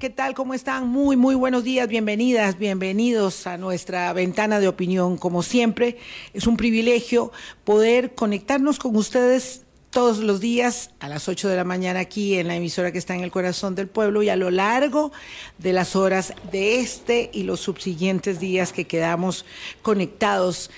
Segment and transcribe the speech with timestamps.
[0.00, 0.32] ¿Qué tal?
[0.32, 0.88] ¿Cómo están?
[0.88, 5.18] Muy, muy buenos días, bienvenidas, bienvenidos a nuestra ventana de opinión.
[5.18, 5.98] Como siempre,
[6.32, 7.32] es un privilegio
[7.64, 12.48] poder conectarnos con ustedes todos los días a las 8 de la mañana aquí en
[12.48, 15.12] la emisora que está en el corazón del pueblo y a lo largo
[15.58, 19.44] de las horas de este y los subsiguientes días que quedamos
[19.82, 20.70] conectados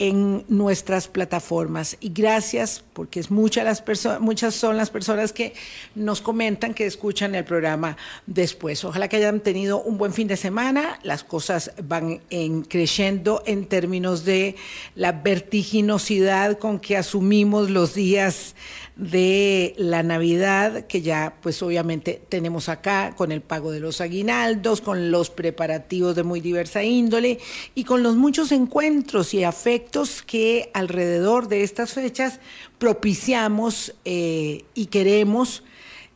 [0.00, 1.98] en nuestras plataformas.
[2.00, 5.52] Y gracias, porque es muchas, las muchas son las personas que
[5.94, 8.82] nos comentan que escuchan el programa después.
[8.84, 10.98] Ojalá que hayan tenido un buen fin de semana.
[11.02, 14.56] Las cosas van en, creciendo en términos de
[14.94, 18.54] la vertiginosidad con que asumimos los días
[19.00, 24.82] de la Navidad, que ya pues obviamente tenemos acá con el pago de los aguinaldos,
[24.82, 27.38] con los preparativos de muy diversa índole
[27.74, 32.40] y con los muchos encuentros y afectos que alrededor de estas fechas
[32.78, 35.64] propiciamos eh, y queremos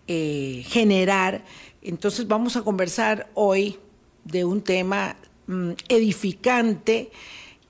[0.06, 1.42] eh, generar.
[1.80, 3.78] Entonces vamos a conversar hoy
[4.24, 7.10] de un tema mm, edificante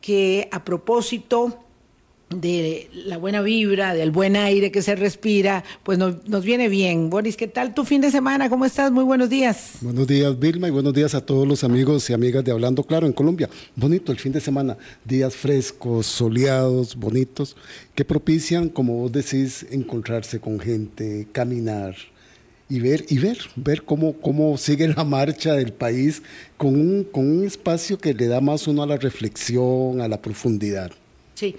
[0.00, 1.63] que a propósito
[2.40, 7.10] de la buena vibra, del buen aire que se respira, pues nos, viene bien.
[7.10, 8.48] Boris, ¿qué tal tu fin de semana?
[8.48, 8.90] ¿Cómo estás?
[8.90, 9.72] Muy buenos días.
[9.80, 13.06] Buenos días, Vilma, y buenos días a todos los amigos y amigas de Hablando Claro
[13.06, 13.48] en Colombia.
[13.76, 17.56] Bonito el fin de semana, días frescos, soleados, bonitos,
[17.94, 21.94] que propician, como vos decís, encontrarse con gente, caminar,
[22.68, 26.22] y ver, y ver, ver cómo, cómo sigue la marcha del país
[26.56, 30.20] con un, con un espacio que le da más uno a la reflexión, a la
[30.20, 30.90] profundidad.
[31.34, 31.56] Sí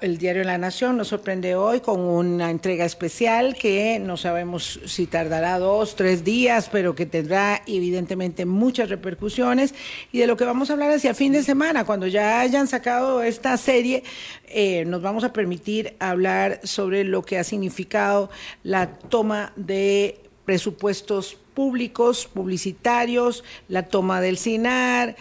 [0.00, 0.96] el diario La Nación.
[0.96, 6.68] Nos sorprende hoy con una entrega especial que no sabemos si tardará dos, tres días,
[6.72, 9.74] pero que tendrá evidentemente muchas repercusiones.
[10.10, 13.22] Y de lo que vamos a hablar hacia fin de semana, cuando ya hayan sacado
[13.22, 14.04] esta serie,
[14.46, 18.30] eh, nos vamos a permitir hablar sobre lo que ha significado
[18.62, 25.16] la toma de presupuestos públicos, publicitarios, la toma del CINAR,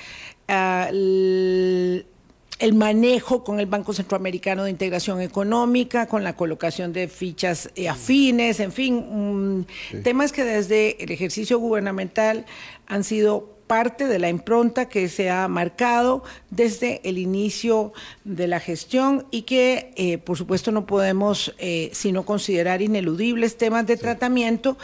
[0.48, 2.17] uh,
[2.60, 7.88] el manejo con el Banco Centroamericano de Integración Económica, con la colocación de fichas eh,
[7.88, 9.68] afines, en fin,
[10.04, 12.46] temas que desde el ejercicio gubernamental
[12.88, 18.60] han sido parte de la impronta que se ha marcado desde el inicio de la
[18.60, 24.78] gestión y que, eh, por supuesto, no podemos eh, sino considerar ineludibles temas de tratamiento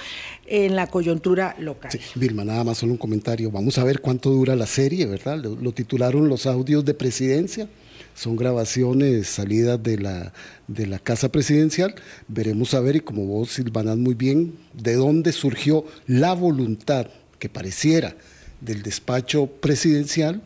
[0.46, 1.92] en la coyuntura local.
[1.92, 3.50] Sí, Vilma, nada más solo un comentario.
[3.50, 5.38] Vamos a ver cuánto dura la serie, ¿verdad?
[5.38, 7.70] Lo, titularon Los audios de presidencia
[8.16, 10.34] son grabaciones salidas de la,
[10.68, 11.96] de la Casa Presidencial.
[12.28, 17.08] Veremos a ver, y como vos silvanás muy bien, de dónde surgió la voluntad
[17.40, 18.16] que pareciera
[18.64, 20.42] del despacho presidencial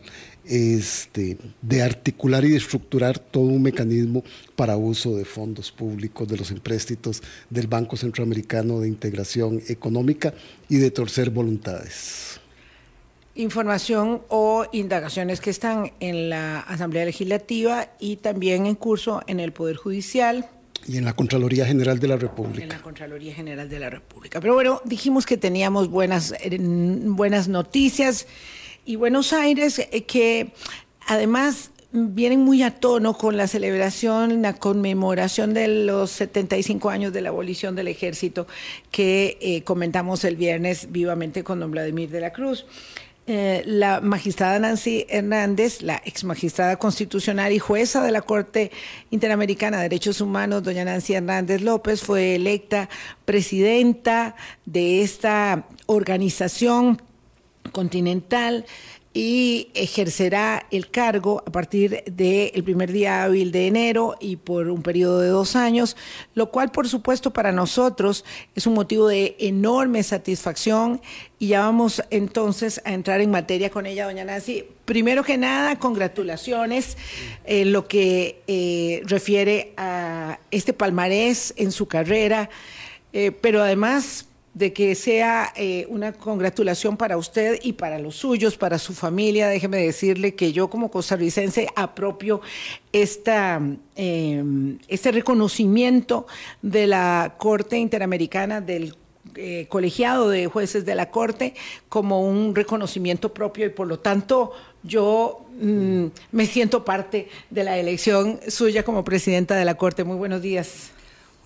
[0.48, 4.24] este, de articular y de estructurar todo un mecanismo
[4.56, 10.32] para uso de fondos públicos, de los empréstitos del Banco Centroamericano de Integración Económica
[10.68, 12.40] y de torcer voluntades.
[13.34, 19.52] Información o indagaciones que están en la Asamblea Legislativa y también en curso en el
[19.52, 20.48] Poder Judicial,
[20.88, 22.62] y en la Contraloría General de la República.
[22.62, 24.40] En la Contraloría General de la República.
[24.40, 28.26] Pero bueno, dijimos que teníamos buenas, eh, buenas noticias
[28.86, 30.52] y Buenos Aires eh, que
[31.06, 37.20] además vienen muy a tono con la celebración, la conmemoración de los 75 años de
[37.20, 38.46] la abolición del ejército
[38.90, 42.66] que eh, comentamos el viernes vivamente con don Vladimir de la Cruz.
[43.30, 48.70] Eh, la magistrada Nancy Hernández, la ex magistrada constitucional y jueza de la Corte
[49.10, 52.88] Interamericana de Derechos Humanos, doña Nancy Hernández López, fue electa
[53.26, 54.34] presidenta
[54.64, 57.02] de esta organización
[57.70, 58.64] continental
[59.20, 64.80] y ejercerá el cargo a partir del primer día hábil de enero y por un
[64.80, 65.96] periodo de dos años,
[66.34, 68.24] lo cual por supuesto para nosotros
[68.54, 71.00] es un motivo de enorme satisfacción
[71.40, 74.64] y ya vamos entonces a entrar en materia con ella, doña Nancy.
[74.84, 76.96] Primero que nada, congratulaciones
[77.44, 82.50] en lo que eh, refiere a este palmarés en su carrera,
[83.12, 84.27] eh, pero además
[84.58, 89.48] de que sea eh, una congratulación para usted y para los suyos, para su familia.
[89.48, 92.40] Déjeme decirle que yo como costarricense apropio
[92.92, 93.62] esta,
[93.94, 96.26] em, este reconocimiento
[96.60, 98.96] de la Corte Interamericana del
[99.36, 101.54] eh, colegiado de jueces de la Corte
[101.88, 107.78] como un reconocimiento propio y por lo tanto yo mm, me siento parte de la
[107.78, 110.02] elección suya como presidenta de la Corte.
[110.02, 110.97] Muy buenos días.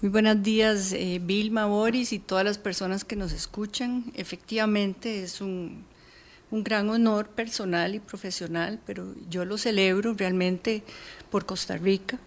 [0.02, 4.06] Muy buenos días, eh, Vilma, Boris y todas las personas que nos escuchan.
[4.16, 5.84] Efectivamente, es un,
[6.50, 10.82] gran honor personal y profesional, pero yo lo celebro realmente
[11.30, 12.18] por Costa Rica,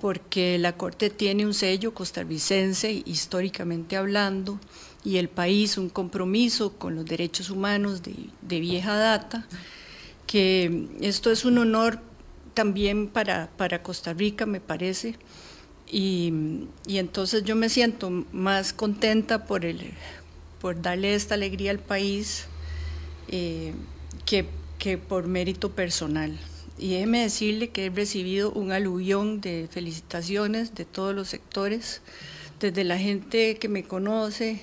[0.00, 4.58] porque la Corte tiene un sello costarricense históricamente hablando
[5.04, 9.46] y el país un compromiso con los derechos humanos de, vieja data,
[10.26, 12.00] que esto es un honor
[12.52, 15.14] también para, para Costa Rica, me parece,
[15.90, 16.32] y,
[16.86, 19.92] entonces yo me siento más contenta por, el,
[20.60, 22.46] por darle esta alegría al país
[23.28, 23.72] eh,
[24.24, 24.46] que,
[24.78, 26.36] que por mérito personal.
[26.78, 32.02] Y déjeme decirle que he recibido un aluvión de felicitaciones de todos los sectores,
[32.60, 34.62] desde la gente que me conoce,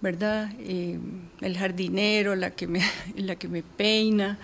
[0.00, 0.52] ¿verdad?
[0.60, 0.98] Eh,
[1.40, 2.80] el jardinero, la que, me,
[3.16, 4.38] la que me peina,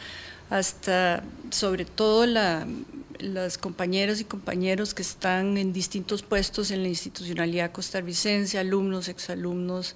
[0.51, 2.67] hasta sobre todo la,
[3.19, 9.95] las compañeras y compañeros que están en distintos puestos en la institucionalidad costarricense, alumnos, exalumnos,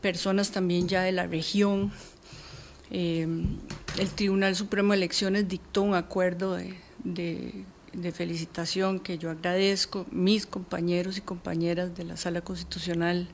[0.00, 1.92] personas también ya de la región.
[2.90, 3.26] Eh,
[3.98, 6.58] el Tribunal Supremo de Elecciones dictó un acuerdo
[7.04, 7.64] de,
[8.12, 13.28] felicitación que yo agradezco, mis compañeros y compañeras de la Sala Constitucional,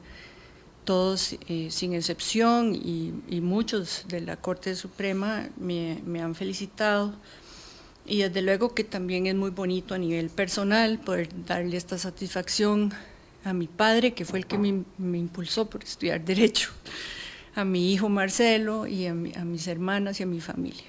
[0.89, 3.13] todos eh, sin excepción y,
[3.43, 7.13] muchos de la Corte Suprema me, han felicitado.
[8.07, 12.95] Y desde luego que también es muy bonito a nivel personal poder darle esta satisfacción
[13.45, 16.71] a mi padre, que fue el que me, me impulsó por estudiar Derecho
[17.55, 20.87] a mi hijo Marcelo y a, mis hermanas y a mi familia.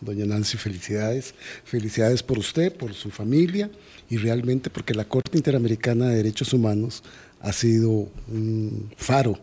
[0.00, 1.34] Doña Nancy, felicidades.
[1.62, 3.70] Felicidades por usted, por su familia
[4.08, 7.02] y realmente porque la Corte Interamericana de Derechos Humanos
[7.42, 9.38] ha sido un faro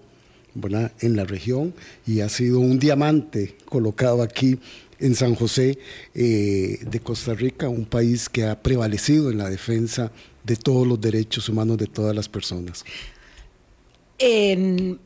[1.00, 1.74] en la región
[2.06, 4.57] y ha sido un diamante colocado aquí
[5.00, 5.78] en San José
[6.13, 10.12] eh, de Costa Rica, un país que ha prevalecido en la defensa
[10.44, 12.84] de todos los derechos humanos de todas las personas.
[14.18, 15.00] En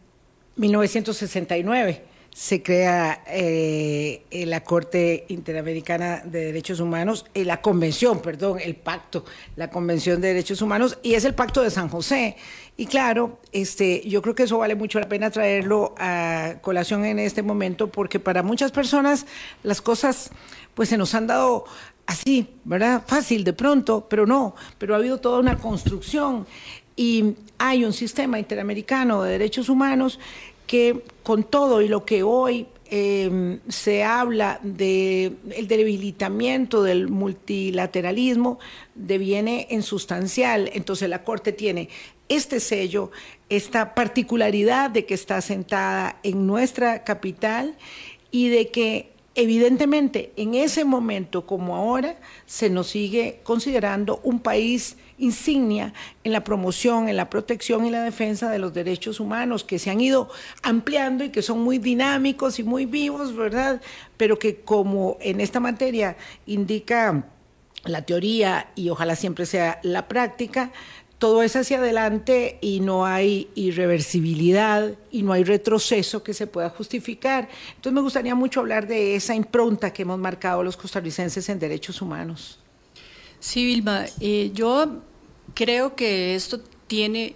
[0.55, 8.75] 1969 se crea eh, la Corte Interamericana de Derechos Humanos, eh, la Convención, perdón, el
[8.75, 9.23] pacto,
[9.55, 12.35] la Convención de Derechos Humanos, y es el Pacto de San José.
[12.75, 17.19] Y claro, este, yo creo que eso vale mucho la pena traerlo a colación en
[17.19, 19.27] este momento, porque para muchas personas
[19.61, 20.31] las cosas
[20.73, 21.65] pues se nos han dado
[22.07, 23.03] así, ¿verdad?
[23.05, 26.47] Fácil de pronto, pero no, pero ha habido toda una construcción
[26.95, 30.19] y hay un sistema interamericano de derechos humanos
[30.67, 35.37] que con todo y lo que hoy em, se habla del
[35.67, 38.59] debilitamiento del multilateralismo
[38.95, 40.69] deviene en sustancial.
[40.73, 41.89] Entonces la Corte tiene
[42.29, 43.11] este sello,
[43.49, 47.75] esta particularidad de que está sentada en nuestra capital
[48.31, 54.97] y de que evidentemente en ese momento como ahora se nos sigue considerando un país
[55.17, 55.93] insignia
[56.23, 59.89] en la promoción, en la protección y la defensa de los derechos humanos que se
[59.89, 60.29] han ido
[60.61, 63.81] ampliando y que son muy dinámicos y muy vivos, ¿verdad?
[64.17, 67.25] Pero que como en esta materia indica
[67.85, 70.71] la teoría y ojalá siempre sea la práctica,
[71.17, 76.69] todo es hacia adelante y no hay irreversibilidad y no hay retroceso que se pueda
[76.69, 77.47] justificar.
[77.69, 82.01] Entonces me gustaría mucho hablar de esa impronta que hemos marcado los costarricenses en derechos
[82.01, 82.59] humanos.
[83.43, 85.01] Sí, Vilma, eh, yo
[85.53, 87.35] creo que esto tiene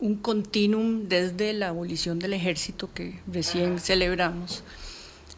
[0.00, 4.64] un continuum desde la abolición del ejército que recién celebramos,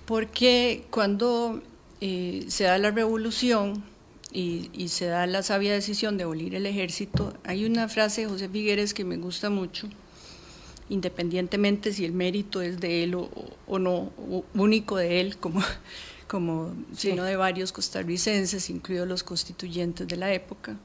[0.06, 1.62] porque cuando
[2.00, 3.84] eh, se da la revolución,
[4.32, 8.48] y, se da la sabia decisión de abolir el ejército, hay una frase de José
[8.48, 9.90] Figueres que me gusta mucho,
[10.88, 14.10] independientemente si el mérito es de él o, no,
[14.54, 15.62] único de él, como,
[16.28, 20.76] como sino de varios costarricenses, incluidos los constituyentes de la época.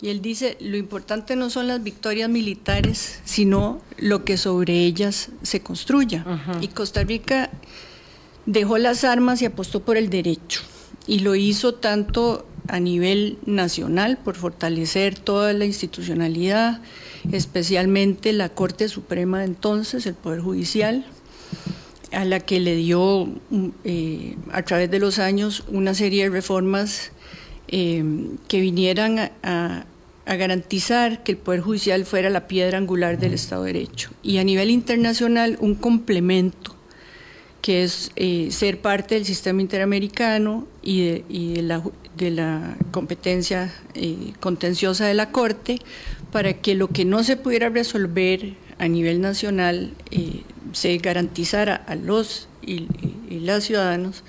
[0.00, 5.30] Y él dice, lo importante no son las victorias militares, sino lo que sobre ellas
[5.42, 6.24] se construya.
[6.60, 7.50] Y Costa Rica
[8.46, 10.60] dejó las armas y apostó por el derecho.
[11.06, 16.80] Y lo hizo tanto a nivel nacional por fortalecer toda la institucionalidad,
[17.32, 21.06] especialmente la Corte Suprema de entonces, el Poder Judicial,
[22.12, 23.28] a la que le dio
[23.84, 27.12] eh, a través de los años una serie de reformas
[27.68, 28.02] eh,
[28.48, 29.84] que vinieran a,
[30.26, 34.10] garantizar que el Poder Judicial fuera la piedra angular del Estado de Derecho.
[34.22, 36.76] Y a nivel internacional un complemento
[37.62, 41.82] que es eh, ser parte del sistema interamericano y de, la,
[42.18, 43.72] de la, competencia
[44.38, 45.78] contenciosa de la Corte,
[46.30, 51.94] para que lo que no se pudiera resolver a nivel nacional eh, se garantizara a
[51.94, 52.88] los y,
[53.30, 54.24] las ciudadanos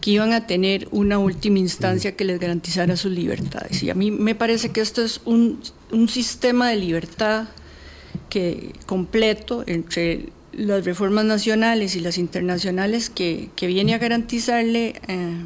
[0.00, 3.82] que iban a tener una última instancia que les garantizara sus libertades.
[3.82, 7.48] Y a mí me parece que esto es un, un sistema de libertad
[8.28, 15.44] que completo entre las reformas nacionales y las internacionales que, viene a garantizarle eh,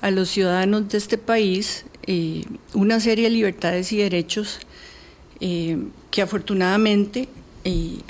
[0.00, 4.60] a los ciudadanos de este país eh, una serie de libertades y derechos
[5.40, 5.78] eh,
[6.10, 7.28] que afortunadamente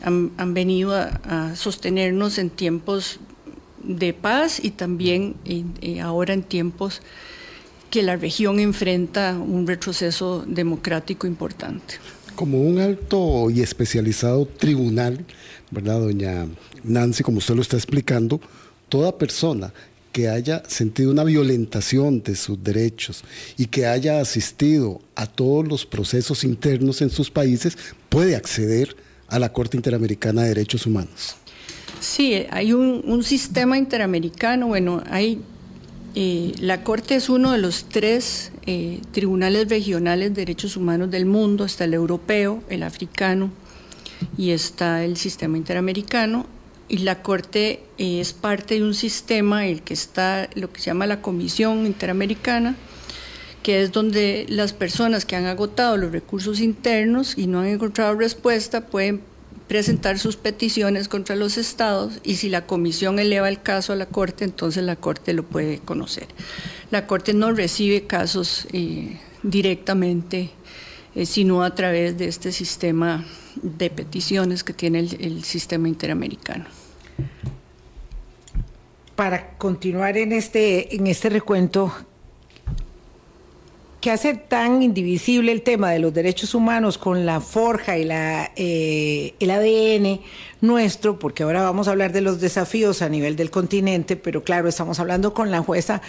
[0.02, 3.18] han, venido a, sostenernos en tiempos
[3.82, 5.36] de paz y también
[6.02, 7.00] ahora en tiempos
[7.90, 11.94] que la región enfrenta un retroceso democrático importante.
[12.36, 15.24] Como un alto y especializado tribunal,
[15.70, 16.46] ¿verdad, doña
[16.84, 17.22] Nancy?
[17.22, 18.40] Como usted lo está explicando,
[18.88, 19.72] toda persona
[20.12, 23.22] que haya sentido una violentación de sus derechos
[23.56, 27.76] y que haya asistido a todos los procesos internos en sus países
[28.08, 31.36] puede acceder a la Corte Interamericana de Derechos Humanos.
[32.00, 35.40] Sí, hay un, sistema interamericano, bueno, hay,
[36.14, 41.26] eh, la Corte es uno de los tres eh, tribunales regionales de derechos humanos del
[41.26, 43.50] mundo, está el europeo, el africano
[44.38, 46.46] y está el sistema interamericano
[46.90, 50.86] y la Corte eh, es parte de un sistema, el que está lo que se
[50.86, 52.74] llama la Comisión Interamericana,
[53.62, 58.14] que es donde las personas que han agotado los recursos internos y no han encontrado
[58.14, 59.20] respuesta pueden
[59.68, 64.06] presentar sus peticiones contra los estados y si la comisión eleva el caso a la
[64.06, 66.26] Corte, entonces la Corte lo puede conocer.
[66.90, 70.50] La Corte no recibe casos eh, directamente,
[71.14, 73.24] eh, sino a través de este sistema
[73.62, 76.66] de peticiones que tiene el sistema interamericano
[79.20, 81.92] para continuar en este, en este recuento,
[84.00, 88.50] ¿qué hace tan indivisible el tema de los derechos humanos con la forja y la,
[88.56, 90.20] eh, el ADN
[90.60, 94.68] nuestro, porque ahora vamos a hablar de los desafíos a nivel del continente, pero claro,
[94.68, 96.00] estamos hablando con la jueza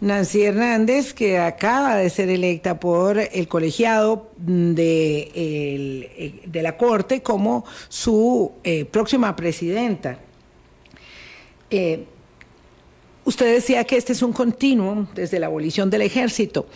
[0.00, 7.64] Nancy Hernández, que acaba de ser electa por el colegiado de, de la Corte como
[7.88, 10.18] su eh, próxima presidenta.
[11.70, 12.04] Eh,
[13.24, 16.66] usted decía que este es un continuum desde la abolición del ejército.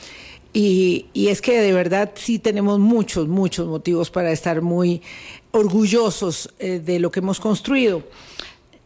[0.52, 5.00] Y, es que de verdad sí tenemos muchos, muchos motivos para estar muy
[5.52, 8.02] orgullosos eh, de lo que hemos construido.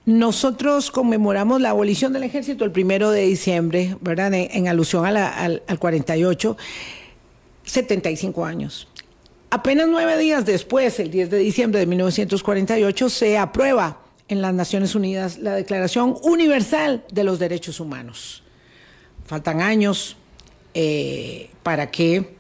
[0.05, 4.35] Nosotros conmemoramos la abolición del ejército el primero de diciembre, ¿verdad?
[4.35, 6.57] En, alusión al, al 48,
[7.65, 8.89] 75 años.
[9.49, 14.95] Apenas nueve días después, el 10 de diciembre de 1948, se aprueba en las Naciones
[14.95, 18.43] Unidas la Declaración Universal de los Derechos Humanos.
[19.25, 20.17] Faltan años
[20.77, 22.35] eh, para que,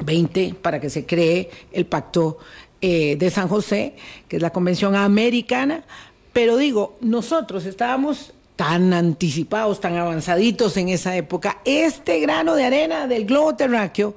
[0.00, 2.38] 20, para que se cree el Pacto
[2.80, 3.94] eh, de San José,
[4.26, 5.84] que es la Convención Americana,
[6.32, 13.06] pero digo, nosotros estábamos tan anticipados, tan avanzaditos en esa época, este grano de arena
[13.06, 14.16] del globo terráqueo,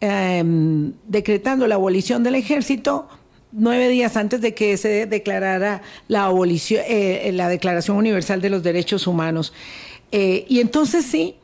[0.00, 3.08] em, decretando la abolición del ejército,
[3.52, 8.62] nueve días antes de que se declarara la abolición, eh, la Declaración Universal de los
[8.62, 9.52] Derechos Humanos.
[10.10, 11.34] Y entonces sí,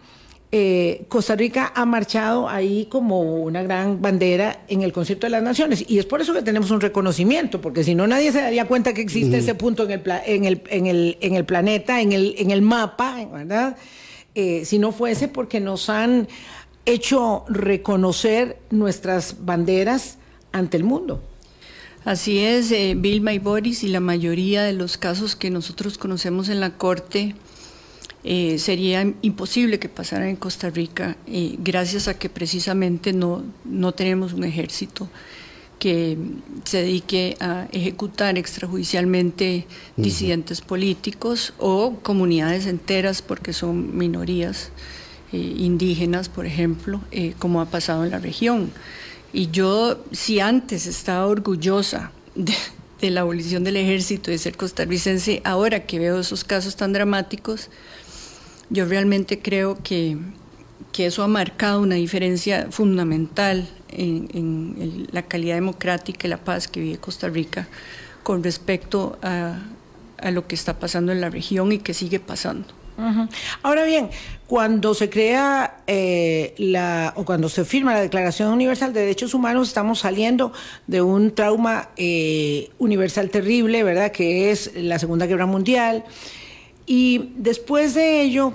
[0.53, 5.43] eh, Costa Rica ha marchado ahí como una gran bandera en el concierto de las
[5.43, 5.85] naciones.
[5.89, 8.93] Y es por eso que tenemos un reconocimiento, porque si no nadie se daría cuenta
[8.93, 12.35] que existe ese punto en el, en el, en el, en el planeta, en el,
[12.39, 13.77] en el mapa, ¿verdad?
[14.65, 16.27] si no fuese porque nos han
[16.87, 20.19] hecho reconocer nuestras banderas
[20.53, 21.23] ante el mundo.
[22.05, 26.49] Así es, eh, Vilma y Boris, y la mayoría de los casos que nosotros conocemos
[26.49, 27.35] en la Corte
[28.25, 33.93] eh, sería imposible que pasaran en Costa Rica, eh, gracias a que precisamente no, no
[33.93, 35.09] tenemos un ejército
[35.79, 36.19] que
[36.65, 44.73] se dedique a ejecutar extrajudicialmente disidentes políticos o comunidades enteras, porque son minorías
[45.33, 47.01] indígenas, por ejemplo,
[47.39, 48.71] como ha pasado en la región.
[49.33, 55.87] Y yo, si antes estaba orgullosa de, la abolición del ejército, de ser costarricense, ahora
[55.87, 57.71] que veo esos casos tan dramáticos,
[58.71, 60.17] yo realmente creo que,
[60.99, 66.99] eso ha marcado una diferencia fundamental en, la calidad democrática y la paz que vive
[66.99, 67.69] Costa Rica
[68.23, 69.61] con respecto a
[70.31, 72.75] lo que está pasando en la región y que sigue pasando.
[73.63, 74.11] Ahora bien,
[74.47, 79.69] cuando se crea eh, la o cuando se firma la Declaración Universal de Derechos Humanos,
[79.69, 80.53] estamos saliendo
[80.87, 84.13] de un trauma eh, universal terrible, ¿verdad?
[84.13, 86.05] Que es la Segunda Guerra Mundial.
[86.87, 88.55] Y después de ello,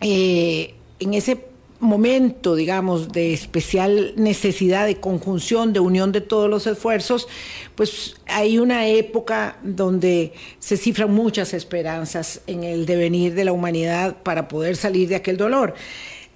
[0.00, 6.66] eh, en ese momento, digamos, de especial necesidad de conjunción, de unión de todos los
[6.66, 7.28] esfuerzos,
[7.74, 14.16] pues hay una época donde se cifran muchas esperanzas en el devenir de la humanidad
[14.22, 15.74] para poder salir de aquel dolor.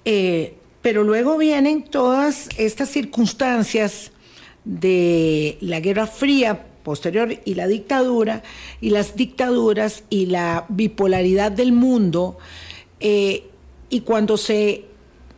[0.05, 4.11] Eh, pero luego vienen todas estas circunstancias
[4.63, 8.43] de la Guerra Fría posterior y la dictadura,
[8.81, 12.37] y las dictaduras y la bipolaridad del mundo,
[12.99, 13.45] eh,
[13.89, 14.85] y cuando se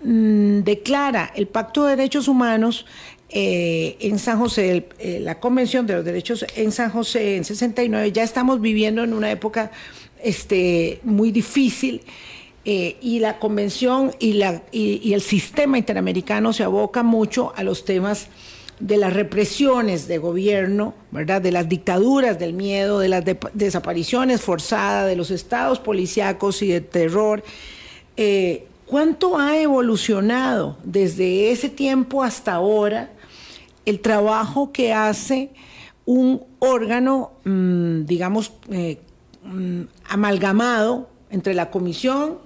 [0.03, 2.85] mm, declara el Pacto de Derechos Humanos
[3.29, 8.11] eh, en San José, eh, la Convención de los Derechos en San José en 69,
[8.11, 9.71] ya estamos viviendo en una época
[10.21, 12.01] este, muy difícil.
[12.63, 18.27] Y la convención y, la, y, el sistema interamericano se aboca mucho a los temas
[18.81, 21.41] de las represiones de gobierno, ¿verdad?
[21.41, 23.23] De las dictaduras, del miedo, de las
[23.53, 27.43] desapariciones forzadas, de los estados policíacos y de terror.
[28.91, 33.09] ¿Cuánto ha evolucionado desde ese tiempo hasta ahora
[33.85, 35.51] el trabajo que hace
[36.05, 38.99] un órgano, mm, digamos, eh,
[39.45, 42.39] mm, amalgamado entre la Comisión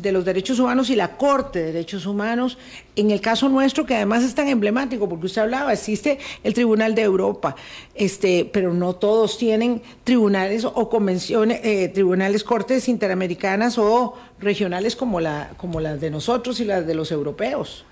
[0.00, 2.58] de los Derechos Humanos y la Corte de Derechos Humanos,
[2.96, 6.94] en el caso nuestro, que además es tan emblemático, porque usted hablaba, existe el Tribunal
[6.94, 7.56] de Europa,
[7.94, 15.20] este, pero no todos tienen tribunales o convenciones, eh, tribunales, cortes interamericanas o regionales como,
[15.20, 17.84] la, como las de nosotros y las de los europeos.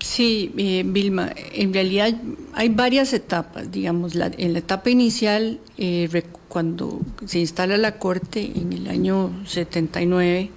[0.00, 2.14] Sí, eh, Vilma, en realidad
[2.54, 6.08] hay varias etapas, digamos, en la etapa inicial, eh,
[6.48, 10.50] cuando se instala la Corte en el año 79,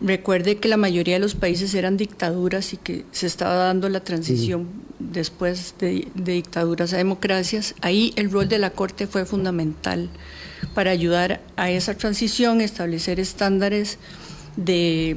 [0.00, 4.00] recuerde que la mayoría de los países eran dictaduras y que se estaba dando la
[4.00, 10.08] transición después de, de, dictaduras a democracias, ahí el rol de la Corte fue fundamental
[10.74, 13.98] para ayudar a esa transición, establecer estándares
[14.56, 15.16] de,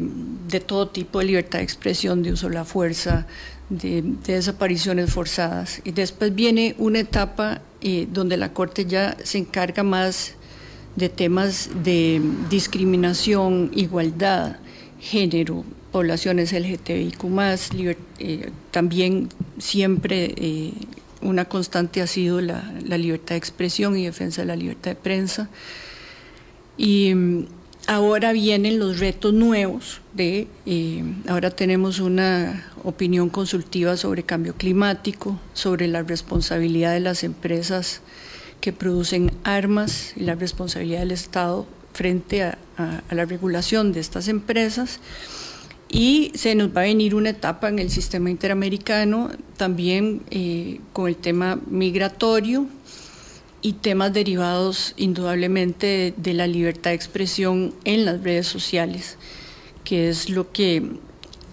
[0.65, 3.25] todo tipo de libertad de expresión, de uso de la fuerza,
[3.69, 5.81] de, desapariciones forzadas.
[5.83, 10.33] Y después viene una etapa eh, donde la Corte ya se encarga más
[10.95, 14.57] de temas de discriminación, igualdad,
[14.99, 17.23] género, poblaciones LGTBIQ,
[18.19, 20.73] eh, también siempre eh,
[21.21, 25.49] una constante ha sido la, libertad de expresión y defensa de la libertad de prensa.
[26.77, 27.13] Y
[27.87, 35.39] Ahora vienen los retos nuevos de, eh, ahora tenemos una opinión consultiva sobre cambio climático,
[35.53, 38.01] sobre la responsabilidad de las empresas
[38.61, 41.65] que producen armas y la responsabilidad del Estado
[41.99, 42.57] frente a,
[43.11, 45.01] la regulación de estas empresas.
[45.89, 51.09] Y se nos va a venir una etapa en el sistema interamericano también eh, con
[51.09, 52.67] el tema migratorio,
[53.61, 59.17] y temas derivados indudablemente de, la libertad de expresión en las redes sociales,
[59.83, 60.83] que es lo que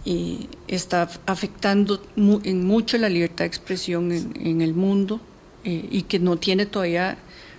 [0.05, 5.21] eh, está afectando en mucho la libertad de expresión en, el mundo
[5.65, 7.19] eh, y que no tiene todavía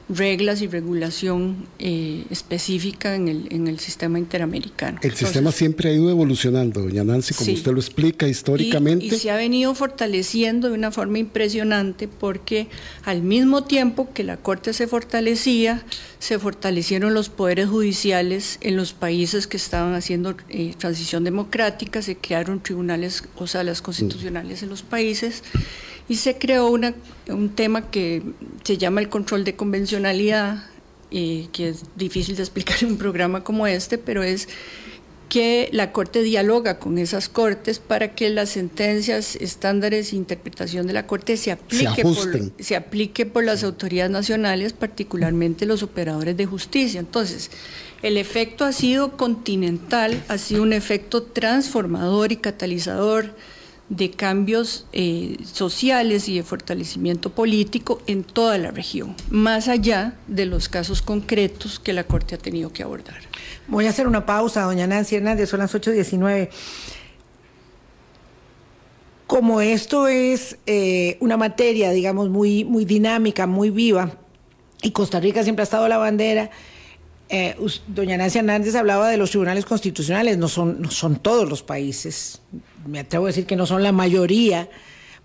[0.10, 5.00] reglas y regulación eh, específica en el, en el sistema interamericano.
[5.02, 9.06] El sistema siempre ha ido evolucionando, doña Nancy, como usted lo explica históricamente.
[9.06, 12.68] Y, se ha venido fortaleciendo de una forma impresionante porque
[13.04, 15.84] al mismo tiempo que la Corte se fortalecía,
[16.20, 22.16] se fortalecieron los poderes judiciales en los países que estaban haciendo eh, transición democrática, se
[22.16, 25.44] crearon tribunales o salas constitucionales en los países
[26.10, 26.94] y se creó una,
[27.30, 28.22] un tema que
[28.64, 30.64] se llama el control de convencionalidad,
[31.10, 34.48] y que es difícil de explicar en un programa como este, pero es
[35.30, 40.94] que la Corte dialoga con esas Cortes para que las sentencias, estándares e interpretación de
[40.94, 42.18] la Corte se aplique, por,
[42.60, 47.00] se aplique por las autoridades nacionales, particularmente los operadores de justicia.
[47.00, 47.52] Entonces,
[48.04, 53.36] el efecto ha sido continental, ha sido un efecto transformador y catalizador
[53.90, 60.46] de cambios eh, sociales y de fortalecimiento político en toda la región, más allá de
[60.46, 63.22] los casos concretos que la Corte ha tenido que abordar.
[63.68, 66.50] Voy a hacer una pausa, doña Nancy Hernández, son las 8.19.
[69.26, 74.18] Como esto es eh, una materia, digamos, muy, muy dinámica, muy viva,
[74.82, 76.50] y Costa Rica siempre ha estado la bandera,
[77.30, 77.56] eh,
[77.88, 82.42] doña Nancy Hernández hablaba de los tribunales constitucionales, no son, no son todos los países,
[82.86, 84.70] me atrevo a decir que no son la mayoría,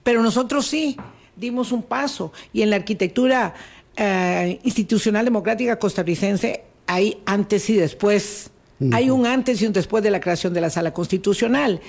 [0.03, 0.97] pero nosotros sí
[1.37, 3.55] dimos un paso y en la arquitectura
[3.97, 8.51] eh, institucional democrática costarricense hay antes y después.
[8.91, 11.81] Hay un antes y un después de la creación de la sala constitucional.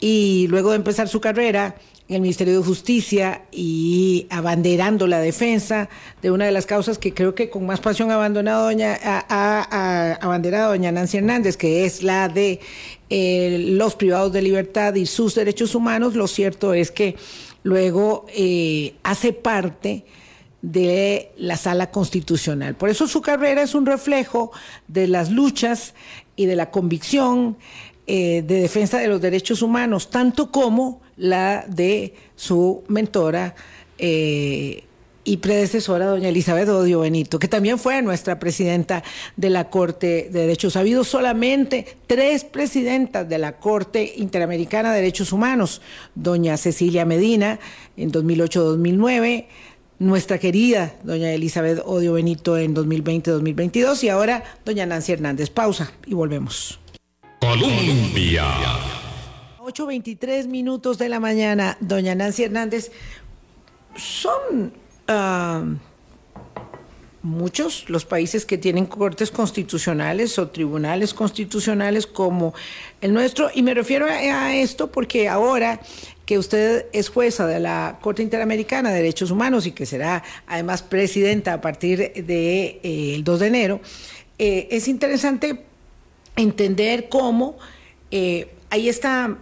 [0.00, 1.76] Y luego de empezar su carrera
[2.08, 5.88] en el Ministerio de Justicia y abanderando la defensa
[6.22, 10.18] de una de las causas que creo que con más pasión ha abandonado doña, a,
[10.20, 12.60] abanderado doña Nancy Hernández, que es la de
[13.10, 17.16] eh, los privados de libertad y sus derechos humanos, lo cierto es que
[17.64, 20.04] luego eh, hace parte
[20.62, 22.76] de la sala constitucional.
[22.76, 24.52] Por eso su carrera es un reflejo
[24.86, 25.94] de las luchas
[26.36, 27.56] y de la convicción
[28.06, 33.54] eh, de defensa de los derechos humanos, tanto como la de su mentora
[35.26, 39.02] y predecesora, doña Elizabeth Odio Benito, que también fue nuestra presidenta
[39.36, 40.76] de la Corte de Derechos.
[40.76, 45.82] Ha habido solamente tres presidentas de la Corte Interamericana de Derechos Humanos,
[46.14, 47.58] doña Cecilia Medina
[47.96, 49.46] en 2008-2009,
[49.98, 55.50] nuestra querida doña Elizabeth Odio Benito en 2020-2022 y ahora doña Nancy Hernández.
[55.50, 56.78] Pausa y volvemos.
[57.40, 58.44] Colombia.
[59.58, 62.92] 8.23 minutos de la mañana, doña Nancy Hernández.
[63.96, 64.72] Son
[65.08, 65.64] ah,
[67.26, 72.54] muchos los países que tienen cortes constitucionales o tribunales constitucionales como
[73.00, 75.80] el nuestro, y me refiero a, esto porque ahora
[76.24, 80.82] que usted es jueza de la Corte Interamericana de Derechos Humanos y que será además
[80.82, 83.80] presidenta a partir del de, eh, 2 de enero,
[84.38, 85.65] eh, es interesante
[86.36, 87.58] entender cómo
[88.10, 89.38] eh, hay esta,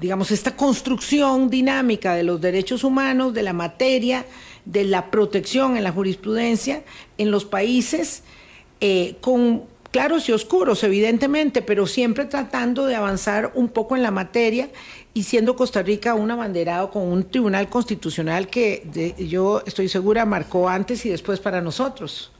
[0.00, 4.24] digamos, esta construcción dinámica de los derechos humanos, de la materia,
[4.66, 6.82] de la protección en la jurisprudencia
[7.16, 8.22] en los países,
[8.80, 14.10] eh, con claros y oscuros, evidentemente, pero siempre tratando de avanzar un poco en la
[14.10, 14.68] materia
[15.14, 20.68] y siendo Costa Rica un abanderado con un tribunal constitucional que yo estoy segura marcó
[20.68, 22.30] antes y después para nosotros.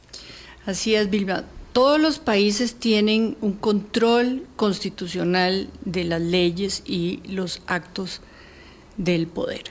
[0.67, 1.45] Así es, Bilba
[1.77, 8.21] todos los países tienen un control constitucional de las leyes y los actos
[8.97, 9.61] del poder.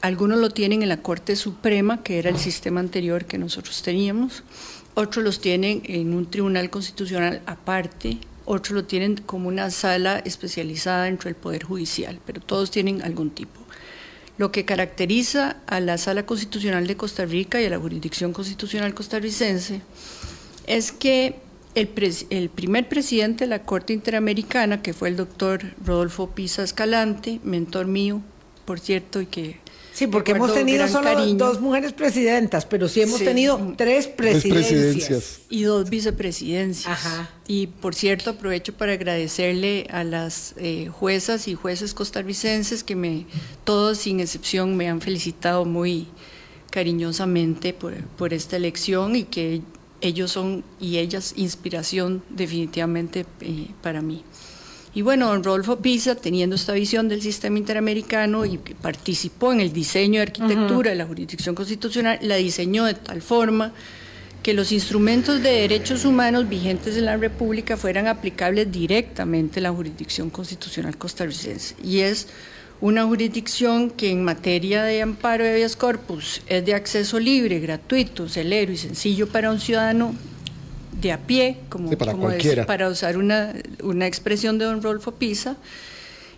[0.00, 4.42] Algunos lo tienen en la Corte Suprema, que era el sistema anterior que nosotros teníamos,
[4.94, 11.04] otros los tienen en un tribunal constitucional aparte, otros lo tienen como una sala especializada
[11.04, 13.60] dentro del Poder Judicial, pero todos tienen algún tipo.
[14.36, 18.94] Lo que caracteriza a la Sala Constitucional de Costa Rica y a la Jurisdicción Constitucional
[18.94, 19.80] costarricense
[20.66, 21.41] es que
[21.74, 27.86] el, primer presidente de la Corte Interamericana, que fue el doctor Rodolfo Pisa Escalante, mentor
[27.86, 28.20] mío,
[28.64, 29.60] por cierto, y que...
[29.94, 35.40] Sí, porque hemos tenido solo dos mujeres presidentas, pero sí hemos tenido tres presidencias.
[35.50, 36.98] Y dos vicepresidencias.
[37.46, 43.26] Y por cierto, aprovecho para agradecerle a las eh, juezas y jueces costarricenses que me,
[43.64, 46.08] todos sin excepción, me han felicitado muy
[46.70, 49.60] cariñosamente por, por esta elección y que
[50.02, 54.24] ellos son y ellas inspiración definitivamente eh, para mí.
[54.94, 59.60] Y bueno, don Rodolfo Pisa, teniendo esta visión del sistema interamericano y que participó en
[59.60, 63.72] el diseño de arquitectura de la jurisdicción constitucional, la diseñó de tal forma
[64.42, 69.72] que los instrumentos de derechos humanos vigentes en la República fueran aplicables directamente en la
[69.72, 71.76] jurisdicción constitucional costarricense.
[71.82, 72.26] Y es
[72.82, 78.28] una jurisdicción que en materia de amparo de habeas corpus es de acceso libre, gratuito,
[78.28, 80.14] celero y sencillo para un ciudadano
[81.00, 82.14] de a pie, como, para,
[82.66, 85.56] para usar una, una, expresión de don Rolfo Pisa,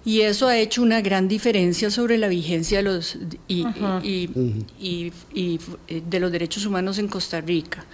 [0.04, 3.16] y eso ha hecho una gran diferencia sobre la vigencia de los,
[3.48, 3.64] y,
[4.02, 7.86] y, y, de los derechos humanos en Costa Rica.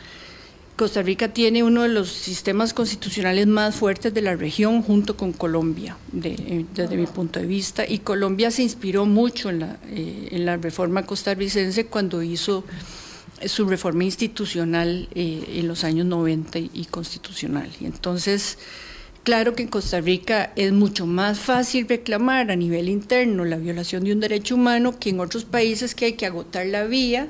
[0.77, 5.33] Costa Rica tiene uno de los sistemas constitucionales más fuertes de la región junto con
[5.33, 10.59] Colombia, eh, desde mi punto de vista, y Colombia se inspiró mucho en la, eh,
[10.61, 12.65] reforma costarricense cuando hizo
[13.45, 17.71] su reforma institucional eh, en los años 90 y, constitucional.
[17.81, 18.59] Y entonces,
[19.23, 24.05] claro que en Costa Rica es mucho más fácil reclamar a nivel interno la violación
[24.05, 27.29] de un derecho humano que en otros países que hay que agotar la vía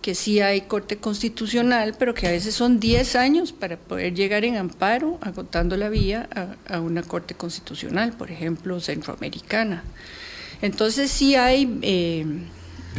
[0.00, 4.44] que sí hay corte constitucional, pero que a veces son 10 años para poder llegar
[4.44, 6.28] en amparo, agotando la vía
[6.66, 9.84] a, una corte constitucional, por ejemplo, centroamericana.
[10.62, 12.26] Entonces sí hay eh,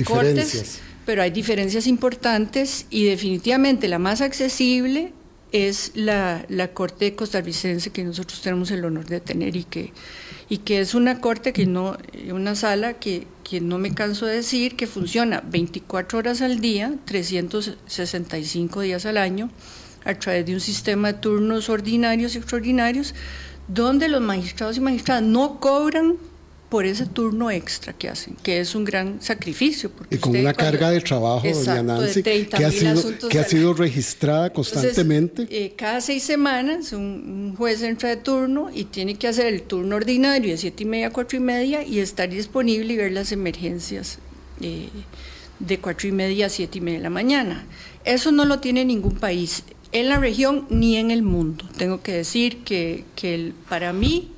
[0.03, 5.13] cortes, pero hay diferencias importantes y definitivamente la más accesible
[5.51, 9.91] es la, la corte costarricense que nosotros tenemos el honor de tener y que
[10.51, 11.97] y que es una corte que no,
[12.29, 16.93] una sala que, que no me canso de decir, que funciona 24 horas al día,
[17.05, 19.49] 365 días al año,
[20.03, 23.15] a través de un sistema de turnos ordinarios y extraordinarios,
[23.69, 26.17] donde los magistrados y magistradas no cobran
[26.71, 29.91] por ese turno extra que hacen, que es un gran sacrificio.
[30.09, 34.53] y con una carga de trabajo, doña Nancy, que ha, sido, que ha sido registrada
[34.53, 35.45] constantemente.
[35.49, 39.97] Eh, cada seis semanas un, juez entra de turno y tiene que hacer el turno
[39.97, 43.33] ordinario de siete y media a cuatro y media y estar disponible y ver las
[43.33, 44.19] emergencias
[44.61, 44.87] eh,
[45.59, 47.65] de cuatro y media a siete y media de la mañana.
[48.05, 51.65] Eso no lo tiene ningún país, en la región ni en el mundo.
[51.75, 54.31] Tengo que decir que, que para mí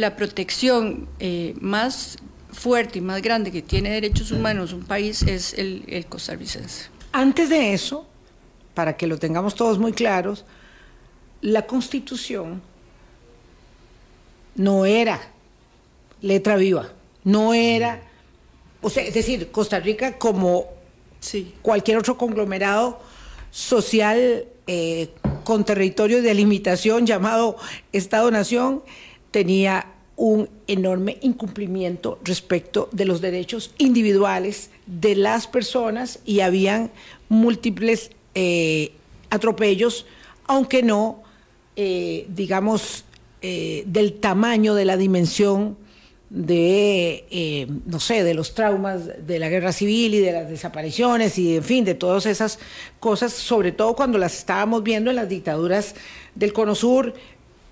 [0.00, 2.18] la protección eh, más
[2.52, 6.86] fuerte y más grande que tiene derechos humanos un país es el, el costarricense.
[7.12, 8.06] Antes de eso,
[8.74, 10.44] para que lo tengamos todos muy claros,
[11.42, 12.60] la constitución
[14.56, 15.20] no era
[16.20, 16.92] letra viva,
[17.24, 18.02] no era,
[18.82, 20.80] o sea, es decir, Costa Rica como
[21.20, 21.54] Sí.
[21.62, 22.98] Cualquier otro conglomerado
[23.50, 25.10] social eh,
[25.44, 27.56] con territorio de limitación llamado
[27.92, 28.82] Estado-Nación
[29.30, 29.89] tenía
[30.20, 36.90] un enorme incumplimiento respecto de los derechos individuales de las personas y habían
[37.30, 38.92] múltiples eh,
[39.30, 40.04] atropellos,
[40.46, 41.22] aunque no,
[41.74, 43.06] eh, digamos,
[43.40, 45.78] eh, del tamaño, de la dimensión
[46.28, 51.56] de, no sé, de los traumas de la guerra civil y de las desapariciones y,
[51.56, 52.58] en fin, de todas esas
[53.00, 55.94] cosas, sobre todo cuando las estábamos viendo en las dictaduras
[56.34, 57.14] del Cono Sur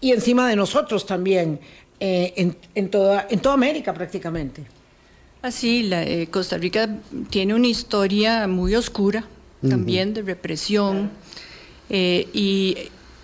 [0.01, 1.61] y encima de nosotros también,
[2.01, 4.65] eh, en, en, toda, en toda América prácticamente.
[5.43, 6.89] Así, la, eh, Costa Rica
[7.31, 9.25] tiene una historia muy oscura
[9.69, 10.15] también uh -huh.
[10.15, 11.11] de represión
[11.91, 12.77] eh, y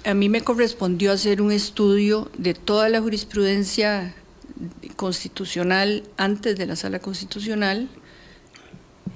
[0.05, 4.15] a mí me correspondió hacer un estudio de toda la jurisprudencia
[4.97, 7.89] constitucional antes de la sala constitucional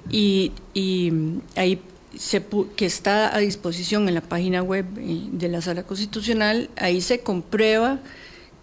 [0.09, 1.11] y, y
[1.55, 1.79] ahí
[2.17, 2.43] se,
[2.75, 7.19] que está a disposición en la página web eh, de la sala constitucional, ahí se
[7.19, 7.99] comprueba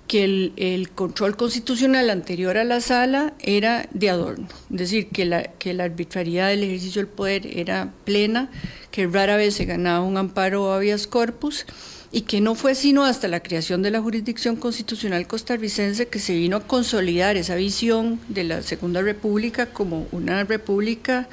[0.07, 5.25] que el, el, control constitucional anterior a la sala era de adorno, es decir, que
[5.25, 8.51] la, que la arbitrariedad del ejercicio del poder era plena,
[8.91, 11.67] que rara vez se ganaba un amparo o habeas corpus,
[12.13, 16.35] y que no fue sino hasta la creación de la jurisdicción constitucional costarricense que se
[16.35, 21.29] vino a consolidar esa visión de la Segunda República como una república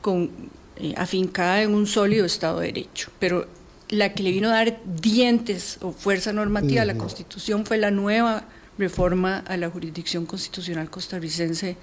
[0.00, 0.30] con,
[0.76, 3.10] eh, afincada en un sólido Estado de Derecho.
[3.18, 3.48] Pero
[3.90, 7.90] la que le vino a dar dientes o fuerza normativa a la Constitución fue la
[7.90, 8.44] nueva
[8.78, 11.76] reforma a la jurisdicción constitucional costarricense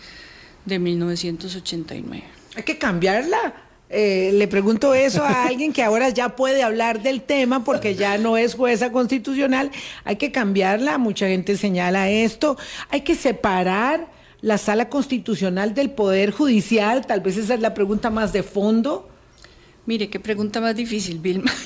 [0.66, 2.24] de 1989.
[2.56, 3.54] Hay que cambiarla.
[3.90, 8.18] Eh, le pregunto eso a alguien que ahora ya puede hablar del tema porque ya
[8.18, 9.72] no es jueza constitucional.
[10.04, 10.98] Hay que cambiarla.
[10.98, 12.58] Mucha gente señala esto.
[12.90, 14.08] Hay que separar
[14.42, 17.06] la sala constitucional del poder judicial.
[17.06, 19.10] Tal vez esa es la pregunta más de fondo.
[19.88, 21.52] Mire, qué pregunta más difícil, Vilma.